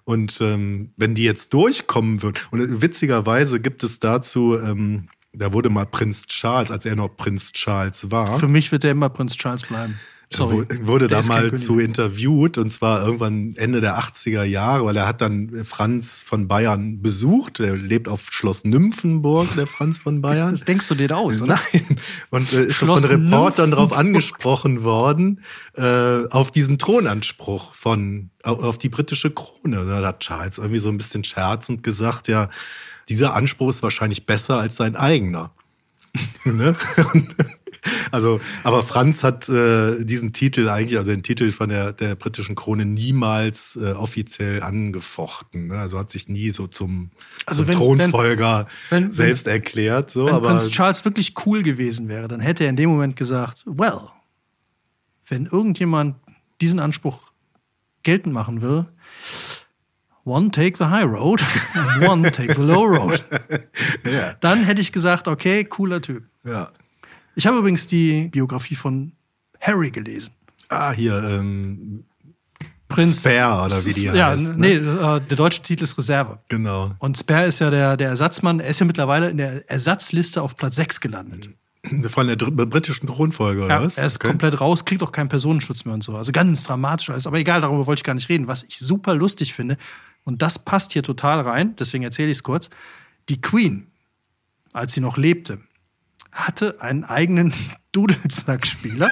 Und 0.04 0.40
ähm, 0.40 0.90
wenn 0.96 1.14
die 1.14 1.24
jetzt 1.24 1.52
durchkommen 1.54 2.22
wird, 2.22 2.48
und 2.52 2.82
witzigerweise 2.82 3.58
gibt 3.60 3.82
es 3.84 4.00
dazu, 4.00 4.56
ähm, 4.58 5.08
da 5.32 5.52
wurde 5.52 5.70
mal 5.70 5.86
Prinz 5.86 6.26
Charles, 6.26 6.70
als 6.70 6.84
er 6.86 6.96
noch 6.96 7.08
Prinz 7.16 7.52
Charles 7.52 8.10
war. 8.10 8.38
Für 8.38 8.48
mich 8.48 8.70
wird 8.72 8.84
er 8.84 8.90
immer 8.92 9.08
Prinz 9.08 9.36
Charles 9.36 9.62
bleiben. 9.62 9.98
Sorry. 10.34 10.64
Wu- 10.66 10.86
Wurde 10.86 11.08
da 11.08 11.20
mal 11.24 11.58
zu 11.58 11.78
interviewt 11.78 12.56
und 12.56 12.70
zwar 12.70 13.04
irgendwann 13.04 13.54
Ende 13.56 13.82
der 13.82 13.98
80er 13.98 14.44
Jahre, 14.44 14.86
weil 14.86 14.96
er 14.96 15.06
hat 15.06 15.20
dann 15.20 15.62
Franz 15.66 16.22
von 16.26 16.48
Bayern 16.48 17.02
besucht. 17.02 17.60
Er 17.60 17.76
lebt 17.76 18.08
auf 18.08 18.28
Schloss 18.30 18.64
Nymphenburg, 18.64 19.54
der 19.56 19.66
Franz 19.66 19.98
von 19.98 20.22
Bayern. 20.22 20.52
Das 20.52 20.64
denkst 20.64 20.88
du 20.88 20.94
dir 20.94 21.08
da 21.08 21.16
aus, 21.16 21.42
oder? 21.42 21.58
Nein. 21.74 21.98
Und 22.30 22.50
äh, 22.54 22.64
ist 22.64 22.76
Schloss 22.76 23.04
von 23.04 23.24
Reportern 23.26 23.72
darauf 23.72 23.92
angesprochen 23.92 24.84
worden, 24.84 25.42
äh, 25.76 26.24
auf 26.30 26.50
diesen 26.50 26.78
Thronanspruch 26.78 27.74
von, 27.74 28.30
au- 28.42 28.54
auf 28.54 28.78
die 28.78 28.88
britische 28.88 29.30
Krone. 29.32 29.84
Da 29.84 30.02
hat 30.06 30.20
Charles 30.20 30.56
irgendwie 30.56 30.78
so 30.78 30.88
ein 30.88 30.96
bisschen 30.96 31.24
scherzend 31.24 31.82
gesagt, 31.82 32.26
ja, 32.28 32.48
dieser 33.08 33.34
Anspruch 33.34 33.70
ist 33.70 33.82
wahrscheinlich 33.82 34.26
besser 34.26 34.58
als 34.58 34.76
sein 34.76 34.96
eigener. 34.96 35.52
ne? 36.44 36.76
Also, 38.12 38.40
aber 38.62 38.84
Franz 38.84 39.24
hat 39.24 39.48
äh, 39.48 40.04
diesen 40.04 40.32
Titel 40.32 40.68
eigentlich, 40.68 40.98
also 40.98 41.10
den 41.10 41.24
Titel 41.24 41.50
von 41.50 41.68
der, 41.68 41.92
der 41.92 42.14
britischen 42.14 42.54
Krone 42.54 42.84
niemals 42.84 43.74
äh, 43.74 43.92
offiziell 43.92 44.62
angefochten. 44.62 45.66
Ne? 45.66 45.78
Also 45.80 45.98
hat 45.98 46.08
sich 46.08 46.28
nie 46.28 46.50
so 46.52 46.68
zum, 46.68 47.10
Also 47.44 47.62
zum 47.62 47.68
wenn- 47.68 47.76
Thronfolger 47.76 48.68
wenn- 48.90 49.06
wenn- 49.06 49.12
selbst 49.12 49.48
erklärt. 49.48 50.10
So, 50.10 50.26
Wenn 50.26 50.34
aber 50.34 50.50
Prinz 50.50 50.68
Charles 50.68 51.04
wirklich 51.04 51.34
cool 51.44 51.64
gewesen 51.64 52.08
wäre, 52.08 52.28
dann 52.28 52.38
hätte 52.38 52.62
er 52.62 52.70
in 52.70 52.76
dem 52.76 52.88
Moment 52.90 53.16
gesagt, 53.16 53.62
well, 53.64 53.98
wenn 55.26 55.46
irgendjemand 55.46 56.14
diesen 56.60 56.78
Anspruch 56.78 57.32
geltend 58.04 58.32
machen 58.32 58.62
will, 58.62 58.86
one 60.24 60.50
take 60.50 60.76
the 60.78 60.84
high 60.84 61.04
road 61.04 61.42
one 62.06 62.30
take 62.30 62.54
the 62.54 62.62
low 62.62 62.84
road. 62.84 63.22
ja, 64.04 64.34
Dann 64.40 64.64
hätte 64.64 64.80
ich 64.80 64.92
gesagt, 64.92 65.28
okay, 65.28 65.64
cooler 65.64 66.00
Typ. 66.00 66.24
ja. 66.44 66.70
Ich 67.34 67.46
habe 67.46 67.56
übrigens 67.58 67.86
die 67.86 68.28
Biografie 68.28 68.74
von 68.74 69.12
Harry 69.60 69.90
gelesen. 69.90 70.34
Ah, 70.68 70.92
hier, 70.92 71.14
ähm, 71.24 72.04
Prinz 72.88 73.20
Spare 73.20 73.64
oder 73.64 73.84
wie 73.86 73.92
die 73.94 74.04
ja, 74.04 74.28
heißt, 74.28 74.50
ne? 74.50 74.58
Nee, 74.58 74.74
äh, 74.74 75.20
der 75.20 75.36
deutsche 75.38 75.62
Titel 75.62 75.84
ist 75.84 75.96
Reserve. 75.96 76.40
genau. 76.48 76.94
Und 76.98 77.16
Spare 77.16 77.46
ist 77.46 77.58
ja 77.60 77.70
der, 77.70 77.96
der 77.96 78.08
Ersatzmann. 78.10 78.60
Er 78.60 78.68
ist 78.68 78.80
ja 78.80 78.86
mittlerweile 78.86 79.30
in 79.30 79.38
der 79.38 79.68
Ersatzliste 79.70 80.42
auf 80.42 80.56
Platz 80.58 80.76
6 80.76 81.00
gelandet. 81.00 81.48
Von 82.08 82.26
der 82.28 82.36
britischen 82.36 83.06
Thronfolge, 83.08 83.64
oder 83.64 83.76
Ja, 83.76 83.82
was? 83.82 83.96
er 83.96 84.06
ist 84.06 84.16
Okay. 84.16 84.28
komplett 84.28 84.60
raus, 84.60 84.84
kriegt 84.84 85.02
auch 85.02 85.10
keinen 85.10 85.30
Personenschutz 85.30 85.86
mehr 85.86 85.94
und 85.94 86.04
so. 86.04 86.14
Also 86.14 86.32
ganz 86.32 86.64
dramatisch 86.64 87.08
alles. 87.08 87.26
Aber 87.26 87.38
egal, 87.38 87.62
darüber 87.62 87.86
wollte 87.86 88.00
ich 88.00 88.04
gar 88.04 88.14
nicht 88.14 88.28
reden. 88.28 88.46
Was 88.46 88.62
ich 88.62 88.78
super 88.78 89.14
lustig 89.14 89.54
finde, 89.54 89.78
und 90.24 90.42
das 90.42 90.58
passt 90.58 90.92
hier 90.92 91.02
total 91.02 91.40
rein, 91.40 91.76
deswegen 91.76 92.04
erzähle 92.04 92.30
ich 92.30 92.38
es 92.38 92.42
kurz. 92.42 92.70
Die 93.28 93.40
Queen, 93.40 93.86
als 94.72 94.92
sie 94.92 95.00
noch 95.00 95.16
lebte, 95.16 95.60
hatte 96.30 96.80
einen 96.80 97.04
eigenen 97.04 97.52
Dudelsackspieler, 97.92 99.10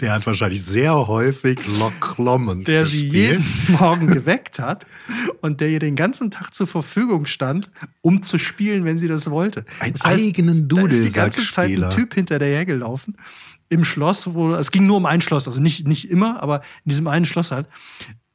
Der 0.00 0.12
hat 0.12 0.26
wahrscheinlich 0.26 0.62
sehr 0.62 0.94
häufig 1.06 1.60
Loch 1.78 2.18
Lomond 2.18 2.66
der 2.66 2.86
sie 2.86 3.04
gespielt. 3.08 3.40
jeden 3.40 3.44
Morgen 3.78 4.06
geweckt 4.08 4.58
hat 4.58 4.86
und 5.40 5.60
der 5.60 5.68
ihr 5.68 5.78
den 5.78 5.96
ganzen 5.96 6.30
Tag 6.30 6.52
zur 6.54 6.66
Verfügung 6.66 7.26
stand, 7.26 7.70
um 8.00 8.22
zu 8.22 8.38
spielen, 8.38 8.84
wenn 8.84 8.98
sie 8.98 9.08
das 9.08 9.30
wollte. 9.30 9.64
Einen 9.78 9.94
das 9.94 10.04
heißt, 10.04 10.24
eigenen 10.24 10.68
Da 10.68 10.82
ist 10.86 11.04
die 11.04 11.12
ganze 11.12 11.48
Zeit 11.48 11.70
Dudelsackspieler. 11.70 11.86
ein 11.88 11.94
Typ 11.94 12.14
hinter 12.14 12.38
der 12.38 12.48
hergelaufen 12.48 13.16
im 13.68 13.84
Schloss, 13.84 14.34
wo 14.34 14.54
es 14.54 14.70
ging 14.70 14.86
nur 14.86 14.96
um 14.96 15.06
ein 15.06 15.20
Schloss, 15.20 15.46
also 15.46 15.62
nicht, 15.62 15.86
nicht 15.86 16.10
immer, 16.10 16.42
aber 16.42 16.60
in 16.84 16.90
diesem 16.90 17.06
einen 17.06 17.24
Schloss 17.24 17.52
halt. 17.52 17.68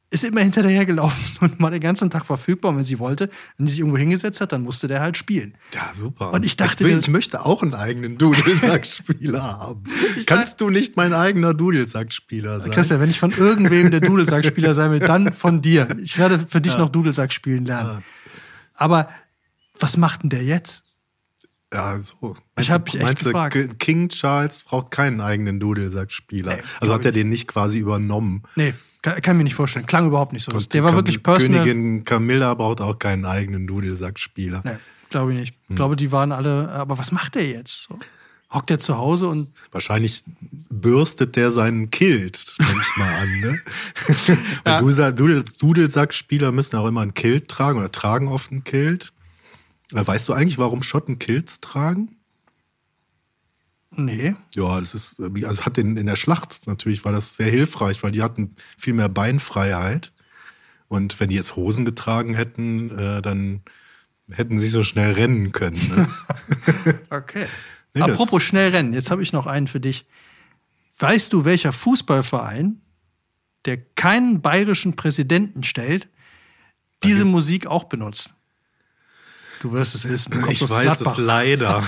Ist 0.08 0.22
immer 0.22 0.40
hinter 0.40 0.62
der 0.62 0.70
hergelaufen 0.70 1.36
und 1.40 1.60
war 1.60 1.70
den 1.70 1.80
ganzen 1.80 2.10
Tag 2.10 2.24
verfügbar. 2.24 2.70
Und 2.70 2.78
wenn 2.78 2.84
sie 2.84 2.98
wollte, 3.00 3.28
wenn 3.58 3.66
sie 3.66 3.72
sich 3.72 3.80
irgendwo 3.80 3.98
hingesetzt 3.98 4.40
hat, 4.40 4.52
dann 4.52 4.62
musste 4.62 4.86
der 4.86 5.00
halt 5.00 5.16
spielen. 5.16 5.56
Ja, 5.74 5.90
super. 5.96 6.32
Und 6.32 6.44
ich 6.44 6.56
dachte, 6.56 6.84
ich, 6.84 6.90
will, 6.90 7.00
ich 7.00 7.08
möchte 7.08 7.44
auch 7.44 7.62
einen 7.62 7.74
eigenen 7.74 8.16
Dudelsackspieler 8.16 9.42
haben. 9.60 9.82
Kannst 10.26 10.60
du 10.60 10.70
nicht 10.70 10.96
mein 10.96 11.12
eigener 11.12 11.54
Dudelsackspieler 11.54 12.60
sein? 12.60 12.72
Christian, 12.72 13.00
wenn 13.00 13.10
ich 13.10 13.18
von 13.18 13.32
irgendwem 13.32 13.90
der 13.90 14.00
Dudelsackspieler 14.00 14.74
sein 14.74 14.92
will, 14.92 15.00
dann 15.00 15.32
von 15.32 15.60
dir. 15.60 15.88
Ich 16.00 16.18
werde 16.18 16.38
für 16.38 16.60
dich 16.60 16.78
noch 16.78 16.88
Dudelsack 16.88 17.32
spielen 17.32 17.64
lernen. 17.64 18.04
Aber 18.74 19.08
was 19.80 19.96
macht 19.96 20.22
denn 20.22 20.30
der 20.30 20.44
jetzt? 20.44 20.84
Ja, 21.72 22.00
so. 22.00 22.36
Ich 22.58 22.68
Meinst 22.68 22.70
hab 22.70 22.86
du- 22.86 22.96
mich 22.98 23.06
echt 23.06 23.24
gefragt. 23.24 23.78
King 23.80 24.08
Charles 24.08 24.58
braucht 24.58 24.92
keinen 24.92 25.20
eigenen 25.20 25.58
Dudelsackspieler. 25.58 26.56
Nee, 26.56 26.62
also 26.80 26.94
hat 26.94 27.04
er 27.04 27.10
ich 27.10 27.14
den 27.14 27.28
nicht 27.28 27.48
quasi 27.48 27.78
übernommen. 27.78 28.44
Nee, 28.54 28.72
kann, 29.14 29.20
kann 29.22 29.36
mir 29.36 29.44
nicht 29.44 29.54
vorstellen. 29.54 29.86
Klang 29.86 30.06
überhaupt 30.06 30.32
nicht 30.32 30.44
so. 30.44 30.52
Und 30.52 30.72
der 30.74 30.82
war 30.84 30.90
die 30.90 30.96
wirklich 30.96 31.22
Kam- 31.22 31.34
personal. 31.34 31.64
Königin 31.64 32.04
Camilla 32.04 32.54
braucht 32.54 32.80
auch 32.80 32.98
keinen 32.98 33.24
eigenen 33.24 33.66
Dudelsackspieler. 33.66 34.62
Nee, 34.64 34.70
glaube 35.10 35.32
ich 35.32 35.38
nicht. 35.40 35.54
Hm. 35.54 35.60
Ich 35.70 35.76
glaube, 35.76 35.96
die 35.96 36.10
waren 36.12 36.32
alle. 36.32 36.68
Aber 36.70 36.98
was 36.98 37.12
macht 37.12 37.34
der 37.36 37.46
jetzt? 37.48 37.84
So? 37.88 37.98
Hockt 38.52 38.70
der 38.70 38.78
zu 38.78 38.96
Hause 38.96 39.28
und 39.28 39.48
Wahrscheinlich 39.72 40.22
bürstet 40.70 41.36
der 41.36 41.50
seinen 41.50 41.90
Kilt, 41.90 42.54
nehme 42.58 42.80
ich 42.80 42.96
mal 42.96 43.14
an. 43.14 43.40
Ne? 43.40 43.58
Ja. 44.66 44.80
Weil 44.82 44.82
Dudel- 44.84 45.12
Dudel- 45.12 45.58
Dudelsackspieler 45.58 46.52
müssen 46.52 46.76
auch 46.76 46.86
immer 46.86 47.00
ein 47.02 47.14
Kilt 47.14 47.48
tragen 47.48 47.78
oder 47.78 47.90
tragen 47.92 48.28
oft 48.28 48.50
ein 48.52 48.64
Kilt. 48.64 49.12
Äh, 49.92 50.04
Weißt 50.06 50.28
du 50.28 50.32
eigentlich, 50.32 50.58
warum 50.58 50.82
Schotten 50.82 51.18
Kilts 51.18 51.60
tragen? 51.60 52.15
Nee. 53.96 54.34
Ja, 54.54 54.80
das 54.80 54.94
ist, 54.94 55.16
also 55.20 55.64
hat 55.64 55.78
in, 55.78 55.96
in 55.96 56.06
der 56.06 56.16
Schlacht 56.16 56.66
natürlich 56.66 57.04
war 57.04 57.12
das 57.12 57.36
sehr 57.36 57.50
hilfreich, 57.50 58.02
weil 58.02 58.12
die 58.12 58.22
hatten 58.22 58.54
viel 58.76 58.94
mehr 58.94 59.08
Beinfreiheit. 59.08 60.12
Und 60.88 61.18
wenn 61.18 61.28
die 61.28 61.34
jetzt 61.34 61.56
Hosen 61.56 61.84
getragen 61.84 62.34
hätten, 62.34 62.96
äh, 62.96 63.22
dann 63.22 63.62
hätten 64.30 64.58
sie 64.58 64.68
so 64.68 64.82
schnell 64.82 65.12
rennen 65.12 65.52
können. 65.52 65.80
Ne? 65.94 66.08
Okay. 67.10 67.46
Nee, 67.94 68.02
Apropos 68.02 68.42
schnell 68.42 68.70
rennen, 68.70 68.92
jetzt 68.92 69.10
habe 69.10 69.22
ich 69.22 69.32
noch 69.32 69.46
einen 69.46 69.68
für 69.68 69.80
dich. 69.80 70.06
Weißt 70.98 71.32
du, 71.32 71.44
welcher 71.44 71.72
Fußballverein, 71.72 72.80
der 73.64 73.78
keinen 73.78 74.42
bayerischen 74.42 74.96
Präsidenten 74.96 75.62
stellt, 75.62 76.08
diese 77.02 77.24
Musik 77.24 77.66
auch 77.66 77.84
benutzt? 77.84 78.34
Du 79.60 79.72
wirst 79.72 79.94
es 79.94 80.08
wissen. 80.08 80.32
Du 80.32 80.40
kommst 80.40 80.52
ich 80.52 80.62
aus 80.62 80.70
weiß 80.70 80.84
Gladbach. 80.98 81.12
es 81.12 81.18
leider. 81.18 81.84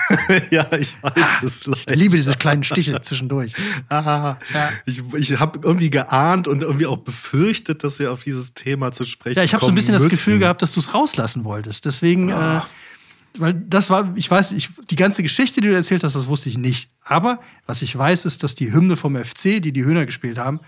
ja, 0.50 0.72
ich 0.72 0.96
weiß 1.02 1.42
es 1.42 1.66
leider. 1.66 1.92
Ich 1.92 1.96
liebe 1.98 2.16
diese 2.16 2.34
kleinen 2.34 2.62
Stiche 2.62 3.00
zwischendurch. 3.00 3.54
Ah, 3.88 4.36
Ich, 4.86 5.02
ich 5.16 5.38
habe 5.38 5.60
irgendwie 5.62 5.90
geahnt 5.90 6.48
und 6.48 6.62
irgendwie 6.62 6.86
auch 6.86 6.98
befürchtet, 6.98 7.84
dass 7.84 7.98
wir 7.98 8.12
auf 8.12 8.22
dieses 8.22 8.54
Thema 8.54 8.92
zu 8.92 9.04
sprechen 9.04 9.38
Ja, 9.38 9.44
ich 9.44 9.52
habe 9.52 9.60
so 9.60 9.66
ein 9.66 9.68
kommen 9.68 9.76
bisschen 9.76 9.92
das 9.92 10.02
müssen. 10.02 10.16
Gefühl 10.16 10.38
gehabt, 10.38 10.62
dass 10.62 10.72
du 10.72 10.80
es 10.80 10.94
rauslassen 10.94 11.44
wolltest. 11.44 11.84
Deswegen, 11.84 12.30
äh, 12.30 12.60
weil 13.38 13.54
das 13.54 13.90
war, 13.90 14.12
ich 14.16 14.30
weiß, 14.30 14.52
ich, 14.52 14.68
die 14.90 14.96
ganze 14.96 15.22
Geschichte, 15.22 15.60
die 15.60 15.68
du 15.68 15.74
erzählt 15.74 16.02
hast, 16.04 16.16
das 16.16 16.26
wusste 16.26 16.48
ich 16.48 16.58
nicht. 16.58 16.90
Aber 17.04 17.40
was 17.66 17.82
ich 17.82 17.96
weiß, 17.96 18.24
ist, 18.24 18.42
dass 18.42 18.54
die 18.54 18.72
Hymne 18.72 18.96
vom 18.96 19.16
FC, 19.16 19.60
die 19.62 19.72
die 19.72 19.84
Höhner 19.84 20.06
gespielt 20.06 20.38
haben, 20.38 20.60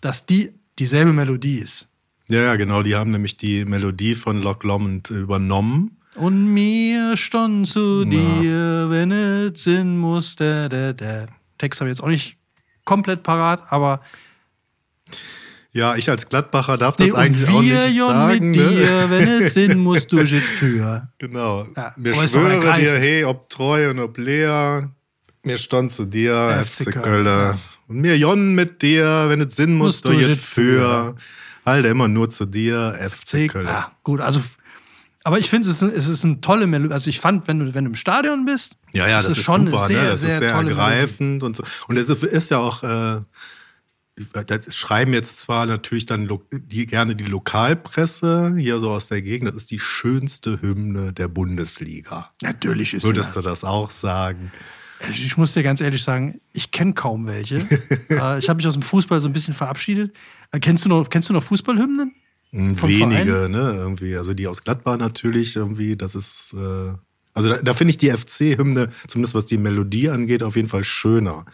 dass 0.00 0.26
die 0.26 0.52
dieselbe 0.78 1.12
Melodie 1.12 1.58
ist. 1.58 1.88
Ja, 2.28 2.40
ja, 2.40 2.56
genau. 2.56 2.82
Die 2.82 2.94
haben 2.94 3.10
nämlich 3.10 3.36
die 3.36 3.64
Melodie 3.64 4.14
von 4.14 4.40
Loch 4.40 4.62
Lomond 4.62 5.10
übernommen. 5.10 5.98
Und 6.16 6.54
mir 6.54 7.16
stand 7.16 7.66
zu 7.66 8.04
dir, 8.04 8.86
wenn 8.88 9.10
es 9.10 9.64
Sinn 9.64 9.98
muss. 9.98 10.36
Da, 10.36 10.68
da, 10.68 10.92
da. 10.92 11.26
Text 11.58 11.80
habe 11.80 11.90
ich 11.90 11.96
jetzt 11.96 12.04
auch 12.04 12.08
nicht 12.08 12.36
komplett 12.84 13.22
parat, 13.22 13.62
aber 13.70 14.00
Ja, 15.72 15.96
ich 15.96 16.08
als 16.08 16.28
Gladbacher 16.28 16.78
darf 16.78 16.96
das 16.96 17.12
eigentlich 17.14 17.48
auch 17.48 17.62
wir, 17.62 17.86
nicht 17.86 17.96
Jon, 17.96 18.08
sagen. 18.10 18.50
mit 18.50 18.56
ne? 18.56 18.68
dir, 18.70 19.10
wenn 19.10 19.42
es 19.42 19.54
Sinn 19.54 19.78
muss, 19.82 20.06
du 20.06 20.24
für. 20.24 21.08
Genau. 21.18 21.66
Ja, 21.76 21.92
mir 21.96 22.14
schwöre 22.14 22.60
dir, 22.78 22.92
hey, 22.98 23.24
ob 23.24 23.48
treu 23.50 23.90
und 23.90 23.98
ob 23.98 24.16
leer, 24.16 24.92
mir 25.42 25.56
stand 25.56 25.92
zu 25.92 26.04
dir, 26.04 26.62
FC 26.64 26.84
FC 26.84 26.92
Köln, 26.92 27.26
ja. 27.26 27.58
Und 27.88 28.00
mir 28.00 28.16
Jon 28.16 28.54
mit 28.54 28.80
dir, 28.82 29.26
wenn 29.28 29.40
es 29.40 29.56
Sinn 29.56 29.74
muss, 29.74 30.04
Musst 30.04 30.04
du 30.06 30.12
jetzt 30.12 30.44
für. 30.44 31.16
Halte 31.64 31.88
immer 31.88 32.08
nur 32.08 32.30
zu 32.30 32.44
dir, 32.46 32.94
FC 33.00 33.48
Köln. 33.48 33.66
Ah, 33.66 33.92
gut, 34.02 34.20
also 34.20 34.40
aber 35.26 35.38
ich 35.38 35.48
finde, 35.48 35.70
es, 35.70 35.80
ist- 35.80 35.94
es 35.96 36.06
ist 36.08 36.24
eine 36.24 36.40
tolle 36.42 36.66
Melodie. 36.66 36.92
Also 36.92 37.08
ich 37.08 37.18
fand, 37.18 37.48
wenn 37.48 37.58
du, 37.58 37.74
wenn 37.74 37.84
du 37.84 37.90
im 37.90 37.94
Stadion 37.94 38.44
bist, 38.44 38.76
Ja, 38.92 39.08
ja, 39.08 39.22
das, 39.22 39.38
ist, 39.38 39.42
schon 39.44 39.66
super, 39.66 39.78
eine 39.84 39.86
sehr, 39.86 40.02
ne? 40.02 40.08
Das 40.10 40.20
sehr, 40.20 40.30
ist 40.32 40.38
sehr 40.40 40.50
ergreifend 40.50 41.42
und 41.42 41.56
so. 41.56 41.64
Und 41.88 41.96
es 41.96 42.10
ist, 42.10 42.22
ist 42.22 42.50
ja 42.50 42.58
auch, 42.58 42.82
äh, 42.82 43.22
das 44.46 44.76
schreiben 44.76 45.12
jetzt 45.14 45.40
zwar 45.40 45.64
natürlich 45.66 46.04
dann 46.06 46.30
die, 46.52 46.86
gerne 46.86 47.16
die 47.16 47.24
Lokalpresse 47.24 48.54
hier 48.56 48.78
so 48.78 48.90
aus 48.90 49.08
der 49.08 49.22
Gegend, 49.22 49.48
das 49.48 49.56
ist 49.62 49.70
die 49.70 49.80
schönste 49.80 50.60
Hymne 50.60 51.12
der 51.14 51.28
Bundesliga. 51.28 52.30
Natürlich 52.42 52.92
ist 52.94 53.04
Würdest 53.04 53.32
sie 53.32 53.40
du 53.42 53.48
das 53.48 53.64
auch 53.64 53.90
sagen? 53.90 54.52
Das. 55.00 55.10
Ich 55.10 55.36
muss 55.36 55.52
dir 55.54 55.62
ganz 55.62 55.80
ehrlich 55.80 56.02
sagen, 56.02 56.40
ich 56.52 56.70
kenne 56.70 56.92
kaum 56.94 57.26
welche. 57.26 57.58
Äh, 58.10 58.38
ich 58.38 58.48
habe 58.48 58.56
mich 58.58 58.66
aus 58.66 58.74
dem 58.74 58.82
Fußball 58.82 59.20
so 59.20 59.28
ein 59.28 59.32
bisschen 59.32 59.54
verabschiedet. 59.54 60.14
Äh, 60.52 60.60
Kennst 60.60 60.84
du 60.84 60.88
noch, 60.88 61.08
kennst 61.10 61.28
du 61.28 61.32
noch 61.32 61.42
Fußballhymnen? 61.42 62.14
Hm, 62.50 62.82
Wenige, 62.82 63.48
ne? 63.48 63.74
Irgendwie. 63.76 64.16
Also 64.16 64.34
die 64.34 64.46
aus 64.46 64.62
Gladbach 64.62 64.98
natürlich 64.98 65.56
irgendwie, 65.56 65.96
das 65.96 66.14
ist. 66.14 66.54
Äh, 66.54 66.92
also 67.32 67.48
da, 67.48 67.56
da 67.62 67.74
finde 67.74 67.90
ich 67.90 67.96
die 67.98 68.10
FC-Hymne, 68.10 68.90
zumindest 69.08 69.34
was 69.34 69.46
die 69.46 69.58
Melodie 69.58 70.08
angeht, 70.10 70.42
auf 70.44 70.54
jeden 70.54 70.68
Fall 70.68 70.84
schöner. 70.84 71.46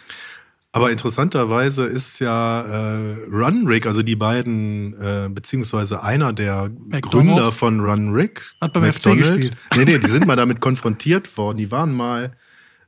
Aber 0.72 0.90
interessanterweise 0.92 1.84
ist 1.84 2.20
ja 2.20 2.60
äh, 2.60 3.14
Run 3.28 3.66
Rick, 3.66 3.86
also 3.86 4.02
die 4.02 4.14
beiden, 4.14 4.92
äh, 5.00 5.28
beziehungsweise 5.28 6.02
einer 6.04 6.32
der 6.32 6.68
McDonald's? 6.68 7.10
Gründer 7.10 7.50
von 7.52 7.80
Run 7.80 8.12
Rick, 8.12 8.42
Hat 8.60 8.74
beim 8.74 8.84
FC 8.84 9.06
McDonald. 9.06 9.36
gespielt. 9.40 9.56
Nee, 9.76 9.84
nee, 9.86 9.98
die 9.98 10.10
sind 10.10 10.26
mal 10.26 10.36
damit 10.36 10.60
konfrontiert 10.60 11.36
worden. 11.38 11.56
Die 11.56 11.70
waren 11.72 11.92
mal 11.92 12.36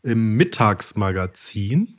im 0.03 0.37
Mittagsmagazin 0.37 1.97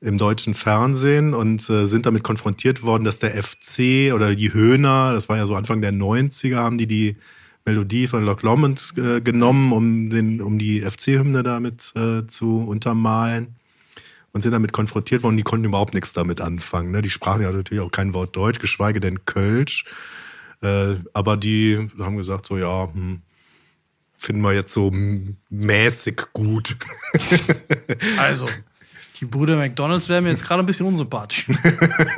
im 0.00 0.18
deutschen 0.18 0.54
Fernsehen 0.54 1.32
und 1.32 1.68
äh, 1.70 1.86
sind 1.86 2.06
damit 2.06 2.24
konfrontiert 2.24 2.82
worden, 2.82 3.04
dass 3.04 3.20
der 3.20 3.40
FC 3.40 4.12
oder 4.12 4.34
die 4.34 4.52
Höhner, 4.52 5.12
das 5.12 5.28
war 5.28 5.36
ja 5.36 5.46
so 5.46 5.54
Anfang 5.54 5.80
der 5.80 5.92
90er, 5.92 6.56
haben 6.56 6.76
die 6.76 6.88
die 6.88 7.16
Melodie 7.64 8.08
von 8.08 8.24
Loch 8.24 8.42
Lomond 8.42 8.92
äh, 8.96 9.20
genommen, 9.20 9.72
um, 9.72 10.10
den, 10.10 10.40
um 10.42 10.58
die 10.58 10.80
FC-Hymne 10.80 11.44
damit 11.44 11.92
äh, 11.94 12.26
zu 12.26 12.56
untermalen 12.56 13.54
und 14.32 14.42
sind 14.42 14.50
damit 14.50 14.72
konfrontiert 14.72 15.22
worden. 15.22 15.36
Die 15.36 15.44
konnten 15.44 15.66
überhaupt 15.66 15.94
nichts 15.94 16.12
damit 16.12 16.40
anfangen. 16.40 16.90
Ne? 16.90 17.02
Die 17.02 17.10
sprachen 17.10 17.42
ja 17.42 17.52
natürlich 17.52 17.82
auch 17.82 17.92
kein 17.92 18.14
Wort 18.14 18.34
Deutsch, 18.34 18.58
geschweige 18.58 18.98
denn 18.98 19.24
Kölsch. 19.24 19.84
Äh, 20.62 20.96
aber 21.12 21.36
die 21.36 21.88
haben 22.00 22.16
gesagt, 22.16 22.46
so 22.46 22.58
ja, 22.58 22.88
hm, 22.92 23.22
finden 24.22 24.42
wir 24.42 24.52
jetzt 24.52 24.72
so 24.72 24.90
mäßig 25.50 26.22
gut. 26.32 26.76
Also, 28.18 28.48
die 29.20 29.26
Brüder 29.26 29.56
McDonalds 29.56 30.08
wären 30.08 30.24
mir 30.24 30.30
jetzt 30.30 30.44
gerade 30.44 30.62
ein 30.62 30.66
bisschen 30.66 30.86
unsympathisch. 30.86 31.46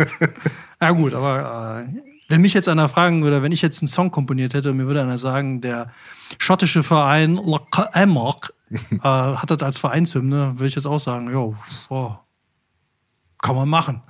Na 0.80 0.90
gut, 0.92 1.14
aber 1.14 1.84
äh, 1.86 2.00
wenn 2.28 2.40
mich 2.40 2.54
jetzt 2.54 2.68
einer 2.68 2.88
fragen 2.88 3.22
würde, 3.22 3.42
wenn 3.42 3.52
ich 3.52 3.62
jetzt 3.62 3.82
einen 3.82 3.88
Song 3.88 4.10
komponiert 4.10 4.54
hätte 4.54 4.70
und 4.70 4.76
mir 4.76 4.86
würde 4.86 5.02
einer 5.02 5.18
sagen, 5.18 5.60
der 5.60 5.90
schottische 6.38 6.82
Verein 6.82 7.34
Loch 7.34 7.66
Emmock 7.92 8.54
äh, 8.70 8.98
hat 9.02 9.50
das 9.50 9.62
als 9.62 9.78
Vereinshymne, 9.78 10.58
würde 10.58 10.66
ich 10.66 10.74
jetzt 10.74 10.86
auch 10.86 11.00
sagen, 11.00 11.30
jo, 11.30 11.56
oh, 11.88 12.14
kann 13.42 13.56
man 13.56 13.68
machen. 13.68 14.02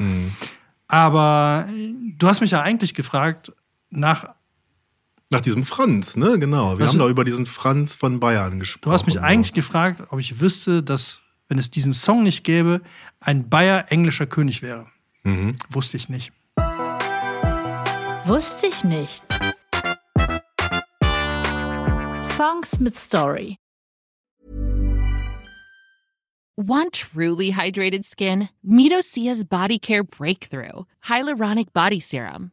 Mhm. 0.00 0.32
Aber 0.88 1.66
äh, 1.68 1.94
du 2.18 2.28
hast 2.28 2.40
mich 2.40 2.50
ja 2.50 2.62
eigentlich 2.62 2.94
gefragt 2.94 3.52
nach 3.90 4.28
Nach 5.32 5.40
diesem 5.40 5.64
Franz, 5.64 6.16
ne? 6.16 6.38
Genau. 6.38 6.78
Wir 6.78 6.84
Was 6.84 6.90
haben 6.90 6.98
doch 6.98 7.08
über 7.08 7.24
diesen 7.24 7.46
Franz 7.46 7.96
von 7.96 8.20
Bayern 8.20 8.58
gesprochen. 8.58 8.90
Du 8.90 8.92
hast 8.92 9.06
mich 9.06 9.20
eigentlich 9.20 9.54
gefragt, 9.54 10.02
ob 10.10 10.20
ich 10.20 10.40
wüsste, 10.40 10.82
dass, 10.82 11.20
wenn 11.48 11.58
es 11.58 11.70
diesen 11.70 11.94
Song 11.94 12.22
nicht 12.22 12.44
gäbe, 12.44 12.82
ein 13.18 13.48
Bayer 13.48 13.86
englischer 13.90 14.26
König 14.26 14.60
wäre. 14.60 14.86
Mhm. 15.24 15.56
Wusste 15.70 15.96
ich 15.96 16.10
nicht. 16.10 16.32
Wusste 18.26 18.66
ich 18.66 18.84
nicht. 18.84 19.24
Songs 22.22 22.78
mit 22.78 22.94
Story. 22.94 23.56
Want 26.56 26.92
truly 26.92 27.52
hydrated 27.52 28.04
skin? 28.04 28.50
Meet 28.62 28.92
Osea's 28.92 29.44
Body 29.46 29.78
Care 29.78 30.04
Breakthrough 30.04 30.84
Hyaluronic 31.00 31.72
Body 31.72 32.00
Serum. 32.00 32.52